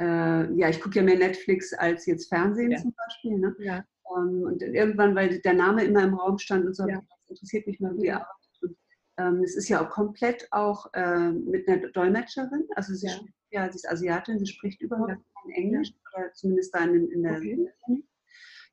äh, 0.00 0.52
ja, 0.54 0.68
ich 0.68 0.80
gucke 0.80 0.96
ja 0.96 1.02
mehr 1.02 1.18
Netflix 1.18 1.72
als 1.72 2.06
jetzt 2.06 2.28
Fernsehen 2.28 2.72
ja. 2.72 2.78
zum 2.78 2.92
Beispiel. 2.94 3.38
Ne? 3.38 3.54
Ja. 3.60 3.84
Ähm, 4.16 4.42
und 4.42 4.62
irgendwann, 4.62 5.14
weil 5.14 5.40
der 5.40 5.54
Name 5.54 5.84
immer 5.84 6.02
im 6.02 6.14
Raum 6.14 6.38
stand 6.38 6.66
und 6.66 6.74
so, 6.74 6.86
ja. 6.88 6.96
das 6.96 7.30
interessiert 7.30 7.66
mich 7.66 7.78
mal, 7.78 7.96
wie 7.96 8.06
er 8.06 8.16
arbeitet. 8.16 8.62
Und, 8.62 8.76
ähm, 9.18 9.44
es 9.44 9.54
ist 9.54 9.68
ja 9.68 9.84
auch 9.84 9.90
komplett 9.90 10.48
auch 10.50 10.92
äh, 10.94 11.30
mit 11.30 11.68
einer 11.68 11.88
Dolmetscherin. 11.90 12.66
Also 12.74 12.94
sie, 12.94 13.06
ja. 13.06 13.12
Spricht, 13.12 13.34
ja, 13.50 13.70
sie 13.70 13.76
ist 13.76 13.88
Asiatin, 13.88 14.40
sie 14.40 14.46
spricht 14.46 14.80
überhaupt 14.80 15.10
kein 15.10 15.52
Englisch, 15.54 15.92
oder 16.16 16.32
zumindest 16.32 16.74
da 16.74 16.84
in, 16.84 17.08
in 17.12 17.22
der 17.22 17.36
okay 17.36 17.68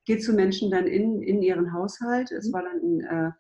geht 0.10 0.24
zu 0.24 0.34
Menschen 0.34 0.72
dann 0.72 0.88
in, 0.88 1.22
in 1.22 1.44
ihren 1.44 1.72
Haushalt. 1.72 2.32
Es 2.32 2.48
mhm. 2.48 2.54
war 2.54 2.64
dann 2.64 2.78
ein, 2.82 3.02
äh, 3.02 3.32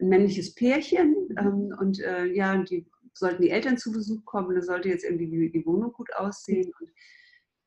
ein 0.00 0.08
männliches 0.08 0.54
Pärchen 0.54 1.16
mhm. 1.30 1.36
ähm, 1.36 1.76
und 1.80 1.98
äh, 1.98 2.26
ja, 2.26 2.56
die 2.62 2.88
sollten 3.12 3.42
die 3.42 3.50
Eltern 3.50 3.76
zu 3.76 3.90
Besuch 3.90 4.24
kommen. 4.24 4.54
Da 4.54 4.62
sollte 4.62 4.88
jetzt 4.88 5.02
irgendwie 5.02 5.28
die, 5.28 5.50
die 5.50 5.66
Wohnung 5.66 5.92
gut 5.92 6.14
aussehen. 6.14 6.72
Und 6.78 6.92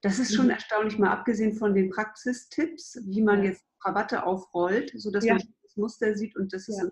das 0.02 0.20
ist 0.20 0.34
schon 0.34 0.46
mhm. 0.46 0.52
erstaunlich, 0.52 0.98
mal 0.98 1.12
abgesehen 1.12 1.54
von 1.54 1.76
den 1.76 1.90
Praxistipps, 1.90 3.02
wie 3.08 3.22
man 3.22 3.44
jetzt 3.44 3.66
Krawatte 3.82 4.26
aufrollt, 4.26 4.94
sodass 4.96 5.26
ja. 5.26 5.34
man 5.34 5.44
das 5.64 5.76
Muster 5.76 6.16
sieht 6.16 6.38
und 6.38 6.54
das 6.54 6.70
ist 6.70 6.82
ja. 6.82 6.90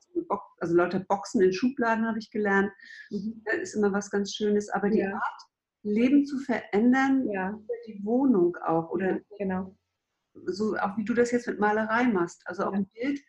also 0.60 0.76
lauter 0.76 1.00
Boxen 1.00 1.42
in 1.42 1.54
Schubladen 1.54 2.06
habe 2.06 2.20
ich 2.20 2.30
gelernt. 2.30 2.74
Mhm. 3.10 3.42
Das 3.46 3.56
ist 3.60 3.76
immer 3.76 3.94
was 3.94 4.12
ganz 4.12 4.34
Schönes. 4.34 4.68
Aber 4.68 4.90
die 4.90 5.00
ja. 5.00 5.14
Art, 5.14 5.42
Leben 5.84 6.26
zu 6.26 6.40
verändern, 6.40 7.26
ja. 7.32 7.58
die 7.88 8.04
Wohnung 8.04 8.58
auch 8.58 8.90
oder 8.90 9.22
genau 9.38 9.78
so 10.46 10.76
auch 10.78 10.98
wie 10.98 11.06
du 11.06 11.14
das 11.14 11.32
jetzt 11.32 11.48
mit 11.48 11.60
Malerei 11.60 12.06
machst. 12.06 12.42
Also 12.46 12.66
auch 12.66 12.74
ein 12.74 12.88
Bild, 12.88 13.22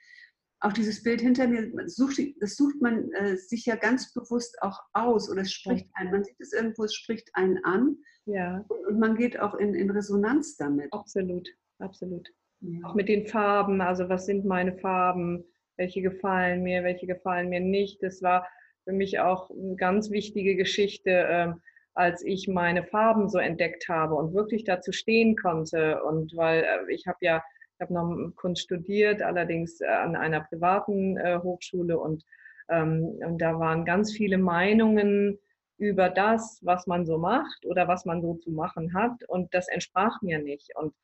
auch 0.60 0.72
dieses 0.72 1.02
Bild 1.02 1.20
hinter 1.20 1.46
mir, 1.46 1.70
sucht, 1.88 2.20
das 2.40 2.56
sucht 2.56 2.80
man 2.80 3.12
äh, 3.12 3.36
sich 3.36 3.66
ja 3.66 3.76
ganz 3.76 4.12
bewusst 4.12 4.60
auch 4.62 4.80
aus 4.92 5.30
oder 5.30 5.42
es 5.42 5.52
spricht 5.52 5.88
einen. 5.94 6.10
Man 6.10 6.24
sieht 6.24 6.40
es 6.40 6.52
irgendwo, 6.52 6.84
es 6.84 6.94
spricht 6.94 7.30
einen 7.34 7.62
an. 7.64 7.96
Ja. 8.26 8.64
Und, 8.68 8.86
und 8.86 8.98
man 8.98 9.16
geht 9.16 9.38
auch 9.38 9.54
in, 9.54 9.74
in 9.74 9.90
Resonanz 9.90 10.56
damit. 10.56 10.92
Absolut, 10.92 11.48
absolut. 11.78 12.28
Ja. 12.60 12.86
Auch 12.88 12.94
mit 12.94 13.08
den 13.08 13.26
Farben, 13.26 13.80
also 13.80 14.08
was 14.08 14.26
sind 14.26 14.44
meine 14.44 14.76
Farben, 14.78 15.44
welche 15.76 16.02
gefallen 16.02 16.62
mir, 16.62 16.82
welche 16.82 17.06
gefallen 17.06 17.48
mir 17.48 17.60
nicht. 17.60 18.02
Das 18.02 18.20
war 18.20 18.48
für 18.84 18.92
mich 18.92 19.20
auch 19.20 19.50
eine 19.50 19.76
ganz 19.76 20.10
wichtige 20.10 20.56
Geschichte. 20.56 21.10
Ähm, 21.28 21.62
als 21.98 22.24
ich 22.24 22.46
meine 22.46 22.84
Farben 22.84 23.28
so 23.28 23.38
entdeckt 23.38 23.88
habe 23.88 24.14
und 24.14 24.32
wirklich 24.32 24.62
dazu 24.62 24.92
stehen 24.92 25.34
konnte. 25.34 26.00
Und 26.04 26.36
weil 26.36 26.62
äh, 26.62 26.92
ich 26.92 27.08
habe 27.08 27.18
ja, 27.22 27.42
ich 27.74 27.80
habe 27.80 27.92
noch 27.92 28.32
Kunst 28.36 28.62
studiert, 28.62 29.20
allerdings 29.20 29.80
äh, 29.80 29.86
an 29.86 30.14
einer 30.14 30.40
privaten 30.42 31.16
äh, 31.16 31.40
Hochschule 31.42 31.98
und, 31.98 32.24
ähm, 32.68 33.18
und 33.26 33.38
da 33.42 33.58
waren 33.58 33.84
ganz 33.84 34.12
viele 34.12 34.38
Meinungen 34.38 35.40
über 35.76 36.08
das, 36.08 36.60
was 36.62 36.86
man 36.86 37.04
so 37.04 37.18
macht 37.18 37.66
oder 37.66 37.88
was 37.88 38.04
man 38.04 38.22
so 38.22 38.34
zu 38.34 38.52
machen 38.52 38.94
hat. 38.94 39.24
Und 39.26 39.52
das 39.52 39.66
entsprach 39.66 40.22
mir 40.22 40.38
nicht. 40.38 40.76
Und 40.76 40.94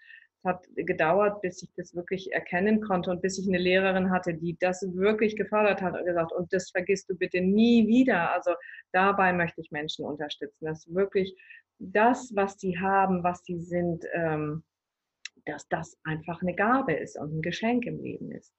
hat 0.45 0.67
gedauert, 0.77 1.41
bis 1.43 1.63
ich 1.63 1.71
das 1.77 1.95
wirklich 1.95 2.33
erkennen 2.33 2.81
konnte 2.81 3.11
und 3.11 3.23
bis 3.23 3.39
ich 3.39 3.49
eine 3.49 3.59
Lehrerin 3.59 4.11
hatte, 4.11 4.35
die 4.35 4.57
das 4.59 4.83
wirklich 4.95 5.37
gefördert 5.37 5.83
hat 5.83 5.97
und 5.99 6.05
gesagt, 6.05 6.33
und 6.33 6.53
das 6.53 6.71
vergisst 6.71 7.09
du 7.11 7.17
bitte 7.17 7.41
nie 7.41 7.87
wieder. 7.87 8.33
Also 8.33 8.53
dabei 8.93 9.33
möchte 9.33 9.61
ich 9.61 9.71
Menschen 9.71 10.05
unterstützen, 10.05 10.67
dass 10.67 10.93
wirklich 10.93 11.35
das, 11.79 12.33
was 12.35 12.59
sie 12.59 12.79
haben, 12.79 13.25
was 13.25 13.43
sie 13.45 13.59
sind, 13.59 14.05
ähm, 14.13 14.63
dass 15.47 15.69
das 15.69 15.99
einfach 16.05 16.41
eine 16.43 16.55
Gabe 16.55 16.95
ist 16.95 17.19
und 17.19 17.39
ein 17.39 17.43
Geschenk 17.43 17.87
im 17.87 18.01
Leben 18.01 18.31
ist. 18.31 18.53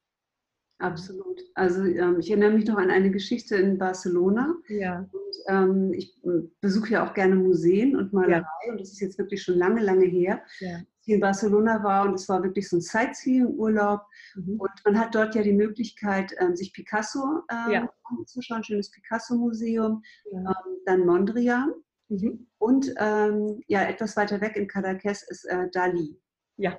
Absolut. 0.78 1.42
Also 1.54 1.84
ähm, 1.84 2.20
ich 2.20 2.30
erinnere 2.30 2.52
mich 2.52 2.66
noch 2.66 2.78
an 2.78 2.92
eine 2.92 3.10
Geschichte 3.10 3.56
in 3.56 3.78
Barcelona. 3.78 4.56
Ja. 4.68 5.08
Und, 5.12 5.36
ähm, 5.48 5.94
ich 5.94 6.18
äh, 6.24 6.42
besuche 6.60 6.92
ja 6.92 7.08
auch 7.08 7.14
gerne 7.14 7.36
Museen 7.36 7.96
und 7.96 8.12
Malerei 8.12 8.46
ja. 8.66 8.72
und 8.72 8.82
das 8.82 8.92
ist 8.92 9.00
jetzt 9.00 9.18
wirklich 9.18 9.42
schon 9.42 9.58
lange, 9.58 9.82
lange 9.82 10.06
her. 10.06 10.42
Ja. 10.60 10.80
Ich 11.02 11.14
in 11.14 11.22
Barcelona 11.22 11.82
war 11.84 12.06
und 12.08 12.16
es 12.16 12.28
war 12.28 12.44
wirklich 12.44 12.68
so 12.68 12.78
ein 12.78 12.82
Sightseeing-Urlaub. 12.82 14.02
Mhm. 14.36 14.60
Und 14.60 14.72
man 14.84 15.00
hat 15.00 15.16
dort 15.16 15.36
ja 15.36 15.44
die 15.44 15.54
Möglichkeit, 15.54 16.36
ähm, 16.40 16.56
sich 16.56 16.74
Picasso 16.74 17.44
ähm, 17.50 17.72
ja. 17.72 17.90
anzuschauen, 18.04 18.64
schönes 18.64 18.92
Picasso-Museum, 18.92 20.02
ähm, 20.34 20.46
dann 20.86 21.06
Mondrian 21.06 21.74
mhm. 22.10 22.48
und 22.58 22.94
ähm, 22.98 23.62
ja, 23.68 23.84
etwas 23.84 24.18
weiter 24.18 24.42
weg 24.42 24.58
in 24.58 24.68
Cadaqués 24.68 25.24
ist 25.30 25.46
äh, 25.46 25.70
Dali. 25.72 26.20
Ja. 26.58 26.78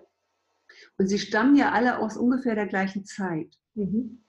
Und 0.98 1.06
sie 1.06 1.18
stammen 1.18 1.56
ja 1.56 1.70
alle 1.70 1.98
aus 1.98 2.16
ungefähr 2.16 2.56
der 2.56 2.66
gleichen 2.66 3.04
Zeit. 3.06 3.56
Mhm. 3.76 4.22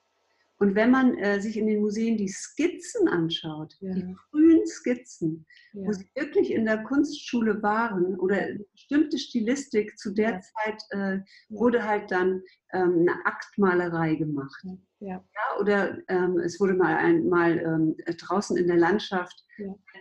Und 0.59 0.73
wenn 0.73 0.89
man 0.89 1.15
äh, 1.17 1.39
sich 1.39 1.55
in 1.55 1.67
den 1.67 1.81
Museen 1.81 2.17
die 2.17 2.27
Skizzen 2.27 3.07
anschaut, 3.07 3.75
ja. 3.79 3.93
die 3.93 4.15
frühen 4.29 4.65
Skizzen, 4.65 5.45
ja. 5.73 5.87
wo 5.87 5.91
sie 5.91 6.09
wirklich 6.15 6.51
in 6.51 6.65
der 6.65 6.83
Kunstschule 6.83 7.61
waren 7.61 8.19
oder 8.19 8.37
eine 8.37 8.65
bestimmte 8.71 9.19
Stilistik 9.19 9.97
zu 9.99 10.13
der 10.13 10.31
ja. 10.31 10.39
Zeit 10.39 10.81
äh, 10.89 11.19
wurde 11.49 11.83
halt 11.83 12.09
dann 12.09 12.41
ähm, 12.73 13.01
eine 13.01 13.25
Aktmalerei 13.25 14.15
gemacht. 14.15 14.63
Ja. 14.99 15.23
oder 15.61 15.99
ähm, 16.07 16.39
es 16.39 16.59
wurde 16.59 16.73
mal, 16.73 16.95
ein, 16.95 17.29
mal 17.29 17.59
ähm, 17.59 17.95
draußen 18.17 18.57
in 18.57 18.65
der 18.65 18.77
Landschaft 18.77 19.45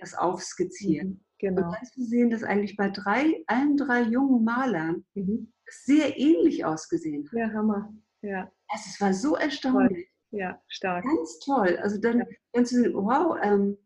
das 0.00 0.14
aufskizziert. 0.14 1.04
Mhm. 1.04 1.20
Genau. 1.38 1.66
Und 1.66 1.74
dann 1.74 1.84
zu 1.84 2.02
sehen, 2.02 2.30
dass 2.30 2.42
eigentlich 2.42 2.76
bei 2.76 2.88
drei, 2.88 3.42
allen 3.46 3.76
drei 3.76 4.02
jungen 4.02 4.42
Malern 4.42 5.04
mhm. 5.12 5.52
sehr 5.68 6.18
ähnlich 6.18 6.64
ausgesehen 6.64 7.26
hat. 7.26 7.38
Ja, 7.38 7.52
Hammer. 7.52 7.92
Ja. 8.22 8.50
Also 8.68 8.84
es 8.88 9.00
war 9.00 9.14
so 9.14 9.36
erstaunlich. 9.36 10.08
Ja, 10.30 10.60
stark. 10.68 11.04
Ganz 11.04 11.38
toll. 11.40 11.78
Also 11.82 12.00
dann, 12.00 12.18
ja. 12.18 12.24
dann 12.52 12.66
zu 12.66 12.82
sehen, 12.82 12.94
wow, 12.94 13.38
ähm, 13.42 13.78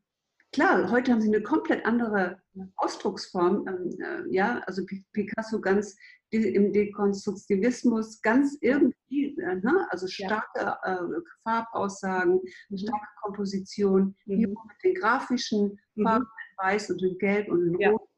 klar, 0.53 0.91
heute 0.91 1.13
haben 1.13 1.21
sie 1.21 1.29
eine 1.29 1.43
komplett 1.43 1.85
andere 1.85 2.41
Ausdrucksform. 2.77 3.67
Ähm, 3.69 3.99
äh, 4.01 4.35
ja, 4.35 4.59
also 4.67 4.85
Picasso 5.13 5.61
ganz 5.61 5.97
im 6.33 6.73
Dekonstruktivismus 6.73 8.23
ganz 8.23 8.57
irgendwie, 8.61 9.37
äh, 9.39 9.57
ne? 9.57 9.87
also 9.91 10.07
starke 10.07 10.77
äh, 10.83 10.97
Farbaussagen, 11.43 12.41
mhm. 12.69 12.77
starke 12.77 13.07
Komposition, 13.23 14.15
mhm. 14.27 14.41
mit 14.41 14.85
den 14.85 14.95
grafischen 14.95 15.79
mhm. 15.95 16.03
Farben 16.05 16.25
in 16.25 16.65
Weiß 16.65 16.91
und 16.91 17.03
in 17.03 17.19
Gelb 17.19 17.49
und 17.49 17.67
in 17.67 17.87
Rot 17.87 18.01
und 18.01 18.10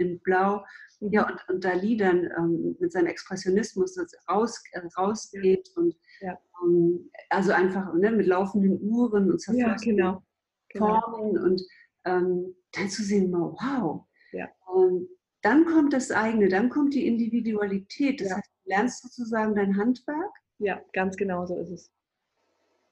in 0.00 0.20
Blau. 0.20 0.64
Ja, 1.00 1.26
und, 1.26 1.48
und 1.48 1.64
Dali 1.64 1.96
dann 1.96 2.30
ähm, 2.36 2.76
mit 2.78 2.92
seinem 2.92 3.06
Expressionismus 3.06 3.96
raus, 4.28 4.62
äh, 4.72 4.80
rausgeht 4.98 5.70
und 5.76 5.96
ja. 6.20 6.38
ähm, 6.62 7.10
also 7.30 7.52
einfach 7.52 7.94
ne, 7.94 8.10
mit 8.10 8.26
laufenden 8.26 8.78
Uhren 8.82 9.30
und 9.30 9.42
ja, 9.52 9.76
genau. 9.76 10.22
genau. 10.68 11.00
Formen 11.00 11.34
genau. 11.34 11.44
und 11.46 11.62
ähm, 12.04 12.54
dann 12.72 12.88
zu 12.90 13.02
sehen, 13.02 13.32
wow. 13.32 14.04
Ja. 14.32 14.48
Und 14.66 15.08
dann 15.42 15.64
kommt 15.64 15.92
das 15.92 16.10
eigene, 16.10 16.48
dann 16.48 16.68
kommt 16.68 16.94
die 16.94 17.06
Individualität. 17.06 18.20
Das 18.20 18.34
heißt, 18.34 18.50
du 18.64 18.70
lernst 18.70 19.02
sozusagen 19.02 19.54
dein 19.54 19.76
Handwerk. 19.76 20.32
Ja, 20.58 20.80
ganz 20.92 21.16
genau 21.16 21.46
so 21.46 21.56
ist 21.56 21.70
es. 21.70 21.90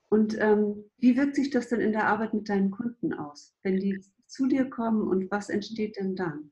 Und 0.09 0.39
ähm, 0.41 0.85
wie 0.97 1.17
wirkt 1.17 1.37
sich 1.37 1.51
das 1.51 1.69
denn 1.69 1.81
in 1.81 1.93
der 1.93 2.07
Arbeit 2.07 2.33
mit 2.33 2.49
deinen 2.49 2.71
Kunden 2.71 3.13
aus, 3.13 3.55
wenn 3.63 3.79
die 3.79 4.03
zu 4.27 4.47
dir 4.47 4.69
kommen 4.71 5.03
und 5.07 5.31
was 5.31 5.51
entsteht 5.51 5.97
denn 5.97 6.17
dann? 6.17 6.51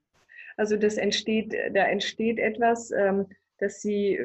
Also 0.57 0.77
das 0.77 0.97
entsteht, 0.97 1.55
da 1.75 1.85
entsteht 1.85 2.39
etwas, 2.39 2.91
ähm, 2.91 3.27
dass 3.59 3.83
sie 3.83 4.19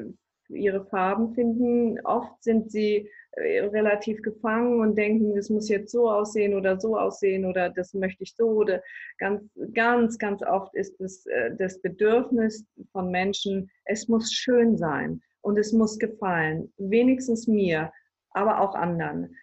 ihre 0.49 0.85
Farben 0.85 1.33
finden. 1.33 1.99
Oft 2.05 2.43
sind 2.43 2.71
sie 2.71 3.09
äh, 3.31 3.59
relativ 3.61 4.21
gefangen 4.21 4.81
und 4.81 4.97
denken, 4.97 5.37
es 5.37 5.49
muss 5.49 5.69
jetzt 5.69 5.91
so 5.91 6.09
aussehen 6.09 6.53
oder 6.53 6.79
so 6.79 6.97
aussehen 6.97 7.45
oder 7.45 7.69
das 7.69 7.93
möchte 7.93 8.23
ich 8.23 8.35
so. 8.35 8.47
Oder 8.49 8.83
ganz, 9.17 9.43
ganz, 9.73 10.17
ganz 10.17 10.41
oft 10.43 10.73
ist 10.75 10.99
es 10.99 11.25
äh, 11.27 11.55
das 11.57 11.81
Bedürfnis 11.81 12.65
von 12.91 13.09
Menschen, 13.09 13.69
es 13.85 14.07
muss 14.07 14.33
schön 14.33 14.77
sein 14.77 15.21
und 15.41 15.57
es 15.57 15.71
muss 15.71 15.97
gefallen. 15.97 16.71
Wenigstens 16.77 17.47
mir, 17.47 17.91
aber 18.31 18.61
auch 18.61 18.75
anderen. 18.75 19.35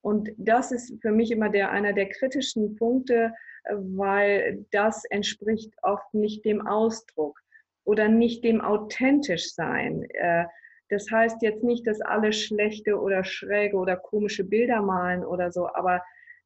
Und 0.00 0.30
das 0.36 0.70
ist 0.70 1.00
für 1.00 1.10
mich 1.10 1.30
immer 1.30 1.48
der, 1.48 1.70
einer 1.70 1.92
der 1.92 2.08
kritischen 2.08 2.76
Punkte, 2.76 3.32
weil 3.72 4.64
das 4.70 5.04
entspricht 5.06 5.72
oft 5.82 6.12
nicht 6.14 6.44
dem 6.44 6.66
Ausdruck 6.66 7.40
oder 7.84 8.08
nicht 8.08 8.44
dem 8.44 8.60
authentisch 8.60 9.52
sein. 9.54 10.04
Äh, 10.10 10.46
das 10.88 11.10
heißt 11.10 11.42
jetzt 11.42 11.64
nicht, 11.64 11.86
dass 11.86 12.00
alle 12.00 12.32
schlechte 12.32 13.00
oder 13.00 13.24
schräge 13.24 13.76
oder 13.76 13.96
komische 13.96 14.44
Bilder 14.44 14.82
malen 14.82 15.24
oder 15.24 15.50
so, 15.50 15.68
aber 15.74 16.02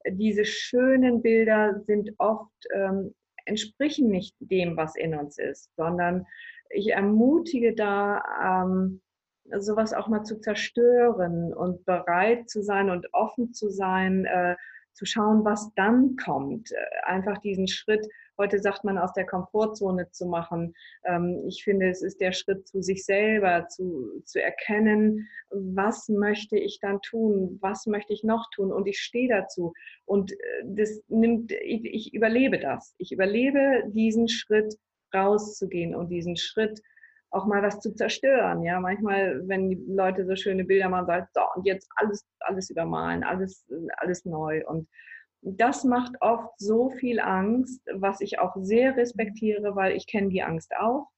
diese 0.09 0.44
schönen 0.44 1.20
Bilder 1.20 1.80
sind 1.87 2.14
oft, 2.18 2.50
ähm, 2.74 3.14
entsprechen 3.44 4.09
nicht 4.09 4.35
dem, 4.38 4.76
was 4.76 4.96
in 4.96 5.14
uns 5.14 5.38
ist, 5.38 5.74
sondern 5.76 6.26
ich 6.70 6.92
ermutige 6.92 7.74
da, 7.74 8.22
ähm, 8.64 9.02
sowas 9.59 9.92
auch 9.92 10.09
mal 10.09 10.22
zu 10.22 10.40
zerstören 10.40 11.52
und 11.52 11.85
bereit 11.85 12.48
zu 12.48 12.62
sein 12.62 12.88
und 12.88 13.12
offen 13.12 13.52
zu 13.52 13.68
sein, 13.68 14.24
äh, 14.24 14.56
zu 15.00 15.06
schauen, 15.06 15.46
was 15.46 15.72
dann 15.76 16.16
kommt. 16.16 16.72
Äh, 16.72 16.76
einfach 17.06 17.38
diesen 17.38 17.66
Schritt, 17.66 18.06
heute 18.36 18.58
sagt 18.58 18.84
man, 18.84 18.98
aus 18.98 19.14
der 19.14 19.24
Komfortzone 19.24 20.10
zu 20.10 20.26
machen. 20.26 20.74
Ähm, 21.04 21.42
ich 21.48 21.64
finde, 21.64 21.88
es 21.88 22.02
ist 22.02 22.20
der 22.20 22.32
Schritt 22.32 22.68
zu 22.68 22.82
sich 22.82 23.06
selber, 23.06 23.66
zu, 23.68 24.20
zu 24.26 24.42
erkennen, 24.42 25.26
was 25.48 26.10
möchte 26.10 26.58
ich 26.58 26.80
dann 26.80 27.00
tun, 27.00 27.58
was 27.62 27.86
möchte 27.86 28.12
ich 28.12 28.24
noch 28.24 28.50
tun 28.54 28.70
und 28.70 28.86
ich 28.86 29.00
stehe 29.00 29.28
dazu. 29.28 29.72
Und 30.04 30.32
äh, 30.32 30.36
das 30.64 31.00
nimmt, 31.08 31.50
ich, 31.52 31.82
ich 31.84 32.14
überlebe 32.14 32.58
das. 32.58 32.94
Ich 32.98 33.10
überlebe 33.10 33.84
diesen 33.88 34.28
Schritt 34.28 34.76
rauszugehen 35.14 35.94
und 35.94 36.10
diesen 36.10 36.36
Schritt 36.36 36.82
auch 37.30 37.46
mal 37.46 37.62
was 37.62 37.80
zu 37.80 37.94
zerstören. 37.94 38.62
Ja, 38.62 38.80
manchmal, 38.80 39.46
wenn 39.46 39.70
die 39.70 39.84
Leute 39.88 40.26
so 40.26 40.34
schöne 40.36 40.64
Bilder 40.64 40.88
machen, 40.88 41.06
sagen, 41.06 41.26
so, 41.32 41.40
und 41.54 41.66
jetzt 41.66 41.88
alles, 41.96 42.26
alles 42.40 42.70
übermalen, 42.70 43.22
alles, 43.24 43.66
alles 43.98 44.24
neu. 44.24 44.66
Und 44.66 44.88
das 45.42 45.84
macht 45.84 46.20
oft 46.20 46.50
so 46.58 46.90
viel 46.90 47.20
Angst, 47.20 47.82
was 47.94 48.20
ich 48.20 48.38
auch 48.38 48.54
sehr 48.60 48.96
respektiere, 48.96 49.74
weil 49.76 49.96
ich 49.96 50.06
kenne 50.06 50.28
die 50.28 50.42
Angst 50.42 50.72
auch. 50.78 51.08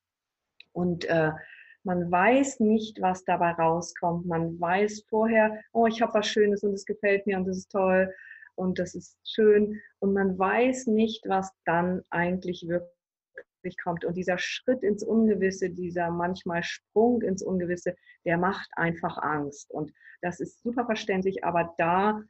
Und 0.73 1.05
äh, 1.07 1.33
man 1.85 2.11
weiß 2.11 2.61
nicht, 2.61 3.01
was 3.01 3.25
dabei 3.25 3.53
rauskommt. 3.53 4.27
Man 4.27 4.61
weiß 4.61 5.05
vorher, 5.09 5.61
oh, 5.73 5.87
ich 5.87 6.01
habe 6.01 6.15
was 6.15 6.29
Schönes 6.29 6.63
und 6.63 6.75
es 6.75 6.85
gefällt 6.85 7.27
mir 7.27 7.37
und 7.37 7.47
das 7.47 7.59
ist 7.59 7.73
toll 7.73 8.13
und 8.55 8.79
das 8.79 8.95
ist 8.95 9.19
schön. 9.25 9.81
Und 9.99 10.13
man 10.13 10.39
weiß 10.39 10.87
nicht, 10.87 11.25
was 11.27 11.51
dann 11.65 12.03
eigentlich 12.11 12.69
wirklich 12.69 13.02
kommt. 13.83 14.05
Und 14.05 14.17
dieser 14.17 14.39
Schritt 14.39 14.83
ins 14.83 15.03
Ungewisse, 15.03 15.71
dieser 15.71 16.11
manchmal 16.11 16.63
Sprung 16.63 17.23
ins 17.23 17.43
Ungewisse, 17.43 17.95
der 18.25 18.39
macht 18.39 18.71
einfach 18.77 19.19
Angst. 19.19 19.71
Und 19.71 19.93
das 20.21 20.41
ist 20.41 20.63
super 20.63 20.87
verständlich, 20.87 21.45
aber 21.45 21.75
da, 21.79 22.23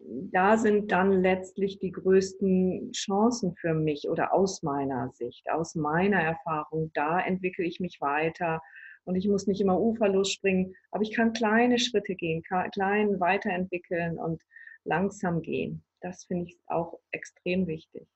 da 0.00 0.56
sind 0.56 0.90
dann 0.92 1.22
letztlich 1.22 1.78
die 1.78 1.92
größten 1.92 2.92
Chancen 2.92 3.54
für 3.56 3.74
mich 3.74 4.08
oder 4.08 4.32
aus 4.32 4.62
meiner 4.62 5.10
Sicht, 5.10 5.50
aus 5.50 5.74
meiner 5.74 6.20
Erfahrung. 6.20 6.90
Da 6.94 7.20
entwickle 7.20 7.64
ich 7.64 7.80
mich 7.80 8.00
weiter. 8.00 8.60
Und 9.04 9.16
ich 9.16 9.26
muss 9.28 9.46
nicht 9.46 9.60
immer 9.60 9.80
uferlos 9.80 10.30
springen, 10.30 10.74
aber 10.90 11.02
ich 11.02 11.14
kann 11.14 11.32
kleine 11.32 11.78
Schritte 11.78 12.14
gehen, 12.14 12.42
klein 12.42 13.18
weiterentwickeln 13.18 14.18
und 14.18 14.42
langsam 14.84 15.42
gehen. 15.42 15.82
Das 16.00 16.24
finde 16.24 16.46
ich 16.46 16.58
auch 16.66 16.98
extrem 17.10 17.66
wichtig. 17.66 18.06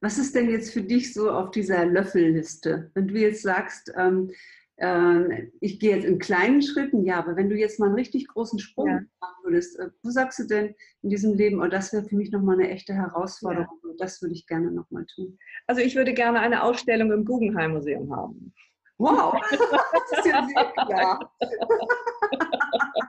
Was 0.00 0.18
ist 0.18 0.34
denn 0.34 0.48
jetzt 0.48 0.72
für 0.72 0.82
dich 0.82 1.12
so 1.12 1.30
auf 1.30 1.50
dieser 1.50 1.84
Löffelliste? 1.84 2.90
Wenn 2.94 3.08
du 3.08 3.14
jetzt 3.14 3.42
sagst, 3.42 3.92
ähm, 3.96 4.30
äh, 4.76 5.48
ich 5.60 5.80
gehe 5.80 5.96
jetzt 5.96 6.04
in 6.04 6.18
kleinen 6.18 6.62
Schritten, 6.62 7.04
ja, 7.04 7.18
aber 7.18 7.36
wenn 7.36 7.48
du 7.48 7.56
jetzt 7.56 7.80
mal 7.80 7.86
einen 7.86 7.96
richtig 7.96 8.28
großen 8.28 8.60
Sprung 8.60 8.86
ja. 8.86 9.00
machen 9.20 9.44
würdest, 9.44 9.78
äh, 9.78 9.88
wo 10.02 10.10
sagst 10.10 10.38
du 10.38 10.44
denn 10.44 10.74
in 11.02 11.10
diesem 11.10 11.34
Leben, 11.34 11.60
oh, 11.60 11.66
das 11.66 11.92
wäre 11.92 12.04
für 12.04 12.14
mich 12.14 12.30
nochmal 12.30 12.60
eine 12.60 12.70
echte 12.70 12.94
Herausforderung 12.94 13.80
ja. 13.82 13.90
und 13.90 14.00
das 14.00 14.22
würde 14.22 14.34
ich 14.34 14.46
gerne 14.46 14.70
nochmal 14.70 15.04
tun? 15.06 15.36
Also 15.66 15.80
ich 15.80 15.96
würde 15.96 16.14
gerne 16.14 16.40
eine 16.40 16.62
Ausstellung 16.62 17.10
im 17.10 17.24
Guggenheim 17.24 17.72
Museum 17.72 18.14
haben. 18.14 18.54
Wow, 18.98 19.40
das 19.50 20.18
ist 20.18 20.26
ja 20.26 20.46
sehr 20.46 20.72
klar. 20.86 21.32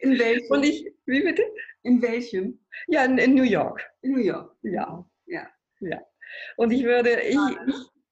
in 0.00 0.18
welchem? 0.18 0.50
Und 0.50 0.64
ich, 0.64 0.92
wie 1.06 1.22
bitte? 1.22 1.42
In 1.82 2.02
welchem? 2.02 2.58
Ja, 2.88 3.04
in, 3.04 3.18
in 3.18 3.34
New 3.34 3.42
York. 3.42 3.80
In 4.02 4.12
New 4.12 4.20
York. 4.20 4.56
Ja. 4.62 5.04
Ja. 5.26 5.48
Ja. 5.80 6.00
Und 6.56 6.72
ich 6.72 6.84
würde, 6.84 7.20
ich, 7.20 7.36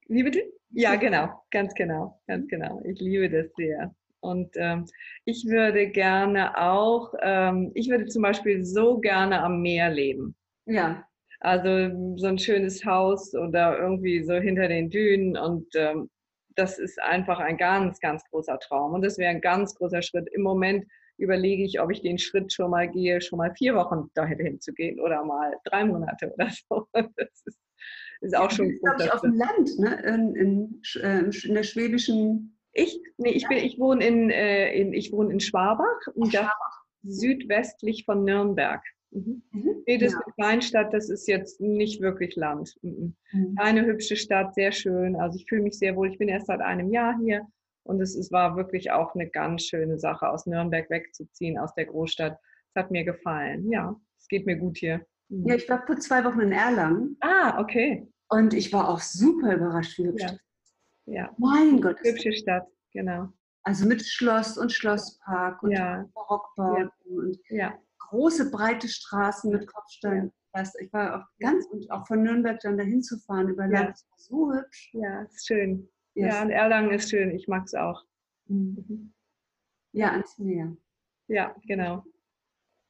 wie 0.09 0.23
bitte? 0.23 0.43
Ja, 0.71 0.97
genau, 0.97 1.29
ganz 1.51 1.75
genau, 1.75 2.21
ganz 2.27 2.49
genau. 2.49 2.83
Ich 2.85 3.01
liebe 3.01 3.31
das 3.31 3.53
sehr. 3.57 3.95
Und 4.21 4.57
ähm, 4.57 4.87
ich 5.25 5.45
würde 5.47 5.89
gerne 5.91 6.59
auch, 6.59 7.13
ähm, 7.21 7.71
ich 7.75 7.91
würde 7.91 8.07
zum 8.07 8.23
Beispiel 8.23 8.65
so 8.65 8.99
gerne 8.99 9.43
am 9.43 9.61
Meer 9.61 9.91
leben. 9.91 10.35
Ja. 10.67 11.07
Also 11.41 12.17
so 12.17 12.27
ein 12.27 12.39
schönes 12.39 12.85
Haus 12.87 13.35
oder 13.35 13.79
irgendwie 13.79 14.25
so 14.25 14.35
hinter 14.35 14.67
den 14.67 14.89
Dünen 14.89 15.37
und 15.37 15.67
ähm, 15.75 16.09
das 16.57 16.79
ist 16.79 17.01
einfach 17.03 17.39
ein 17.39 17.59
ganz, 17.59 18.01
ganz 18.01 18.25
großer 18.31 18.59
Traum 18.61 18.95
und 18.95 19.03
das 19.03 19.19
wäre 19.19 19.31
ein 19.31 19.41
ganz 19.41 19.75
großer 19.75 20.01
Schritt. 20.03 20.29
Im 20.33 20.43
Moment 20.43 20.87
überlege 21.19 21.65
ich, 21.65 21.81
ob 21.81 21.91
ich 21.91 22.01
den 22.01 22.19
Schritt 22.19 22.53
schon 22.53 22.71
mal 22.71 22.89
gehe, 22.89 23.21
schon 23.21 23.39
mal 23.39 23.55
vier 23.55 23.75
Wochen 23.75 24.11
dahin 24.15 24.61
zu 24.61 24.73
gehen 24.73 25.01
oder 25.01 25.25
mal 25.25 25.55
drei 25.65 25.85
Monate 25.85 26.33
oder 26.33 26.49
so. 26.69 26.87
Das 26.93 27.43
ist, 27.45 27.59
ist 28.25 28.37
auch 28.37 28.51
ja, 28.51 28.57
schon 28.57 28.79
gut. 28.79 29.01
Ich 29.01 29.13
auf 29.13 29.21
dem 29.21 29.35
Land, 29.35 29.79
ne? 29.79 30.03
in, 30.07 30.35
in, 30.35 30.83
äh, 31.03 31.31
in 31.47 31.55
der 31.55 31.63
schwäbischen. 31.63 32.59
Ich, 32.73 33.01
nee, 33.19 33.31
ich, 33.31 33.47
bin, 33.47 33.59
ich 33.59 33.79
wohne 33.79 34.05
in, 34.05 34.31
äh, 34.31 34.73
in, 34.75 34.93
ich 34.93 35.13
wohne 35.13 35.33
in 35.33 35.41
Schwabach, 35.41 36.01
Schwabach. 36.29 36.85
südwestlich 37.03 38.05
von 38.05 38.25
Nürnberg. 38.25 38.83
Mhm. 39.11 39.43
Mhm. 39.53 39.83
Nee, 39.87 39.99
das 39.99 40.13
ja. 40.13 40.19
ist 40.19 40.25
eine 40.25 40.35
Kleinstadt, 40.35 40.93
das 40.93 41.09
ist 41.09 41.29
jetzt 41.29 41.61
nicht 41.61 42.01
wirklich 42.01 42.35
Land. 42.35 42.75
Mhm. 42.83 43.15
mhm. 43.33 43.55
Eine 43.57 43.87
hübsche 43.87 44.17
Stadt, 44.17 44.55
sehr 44.55 44.73
schön. 44.73 45.17
Also 45.17 45.39
ich 45.39 45.47
fühle 45.49 45.63
mich 45.63 45.79
sehr 45.79 45.95
wohl. 45.95 46.11
Ich 46.11 46.19
bin 46.19 46.29
erst 46.29 46.47
seit 46.47 46.61
einem 46.61 46.91
Jahr 46.91 47.17
hier 47.23 47.47
und 47.85 48.01
es, 48.01 48.17
es 48.17 48.33
war 48.33 48.57
wirklich 48.57 48.91
auch 48.91 49.15
eine 49.15 49.29
ganz 49.29 49.65
schöne 49.65 49.99
Sache, 49.99 50.29
aus 50.29 50.47
Nürnberg 50.47 50.91
wegzuziehen, 50.91 51.59
aus 51.59 51.75
der 51.75 51.87
Großstadt. 51.87 52.39
Es 52.71 52.75
hat 52.75 52.91
mir 52.91 53.05
gefallen. 53.05 53.71
Ja, 53.71 53.95
es 54.19 54.27
geht 54.27 54.47
mir 54.47 54.57
gut 54.57 54.79
hier. 54.79 55.07
Mhm. 55.29 55.47
Ja, 55.47 55.55
ich 55.55 55.69
war 55.69 55.87
vor 55.87 55.97
zwei 55.99 56.25
Wochen 56.25 56.41
in 56.41 56.53
Erlangen. 56.53 57.17
Ah, 57.21 57.61
okay. 57.61 58.09
Und 58.35 58.55
ich 58.55 58.73
war 58.73 58.89
auch 58.89 59.01
super 59.01 59.55
überrascht, 59.55 59.99
wie 59.99 60.07
hübsch 60.07 60.23
ja. 60.23 61.15
ja. 61.15 61.35
Mein 61.39 61.81
Gott. 61.81 61.99
Hübsche 62.03 62.33
Stadt, 62.33 62.67
genau. 62.93 63.29
Also 63.63 63.87
mit 63.87 64.07
Schloss 64.07 64.59
und 64.59 64.73
Schlosspark 64.73 65.63
und 65.63 65.73
ja. 65.73 66.05
Barockbauten 66.15 66.91
ja. 67.05 67.17
und 67.17 67.39
ja 67.49 67.79
große, 68.15 68.51
breite 68.51 68.89
Straßen 68.89 69.51
mit 69.51 69.67
Kopfstein. 69.67 70.33
Ich 70.81 70.93
war 70.93 71.17
auch 71.17 71.27
ganz 71.41 71.67
und 71.67 71.91
auch 71.91 72.07
von 72.07 72.23
Nürnberg 72.23 72.61
dann 72.61 72.79
dahin 72.79 73.03
zu 73.03 73.19
fahren 73.19 73.49
über 73.49 73.67
Land. 73.67 73.99
Ja. 73.99 74.17
so 74.17 74.53
hübsch. 74.53 74.91
Ja, 74.93 75.23
ist 75.23 75.47
schön. 75.47 75.89
Yes. 76.15 76.33
Ja, 76.33 76.43
und 76.43 76.51
Erlangen 76.51 76.93
ist 76.93 77.11
schön. 77.11 77.33
Ich 77.33 77.49
mag 77.49 77.65
es 77.65 77.75
auch. 77.75 78.05
Mhm. 78.47 78.85
mhm. 78.89 79.15
Ja, 79.93 80.11
ans 80.13 80.39
Meer. 80.39 80.77
Ja, 81.29 81.55
genau. 81.67 82.05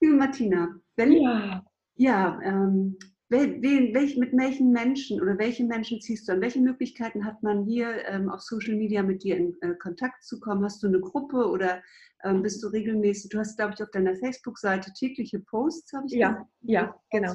Liebe 0.00 0.14
Martina, 0.14 0.74
wenn, 0.96 1.12
ja, 1.12 1.64
ja 1.96 2.40
ähm, 2.42 2.98
Wen, 3.35 3.92
welch, 3.94 4.16
mit 4.16 4.37
welchen 4.37 4.70
Menschen 4.70 5.20
oder 5.20 5.37
welche 5.38 5.64
Menschen 5.64 6.01
ziehst 6.01 6.29
du 6.29 6.33
an? 6.33 6.40
Welche 6.40 6.61
Möglichkeiten 6.61 7.25
hat 7.25 7.42
man 7.42 7.64
hier 7.64 8.07
ähm, 8.07 8.29
auf 8.29 8.40
Social 8.40 8.77
Media 8.77 9.03
mit 9.03 9.25
dir 9.25 9.37
in 9.37 9.57
äh, 9.61 9.75
Kontakt 9.75 10.23
zu 10.23 10.38
kommen? 10.38 10.64
Hast 10.64 10.83
du 10.85 10.87
eine 10.87 11.01
Gruppe 11.01 11.49
oder 11.49 11.83
ähm, 12.23 12.42
bist 12.42 12.62
du 12.62 12.68
regelmäßig? 12.68 13.31
Du 13.31 13.38
hast, 13.38 13.57
glaube 13.57 13.75
ich, 13.75 13.83
auf 13.83 13.90
deiner 13.90 14.14
Facebook-Seite 14.14 14.92
tägliche 14.92 15.40
Posts, 15.40 15.92
habe 15.94 16.07
ich 16.07 16.12
Ja, 16.12 16.29
gesagt. 16.29 16.51
ja, 16.62 16.94
genau. 17.11 17.33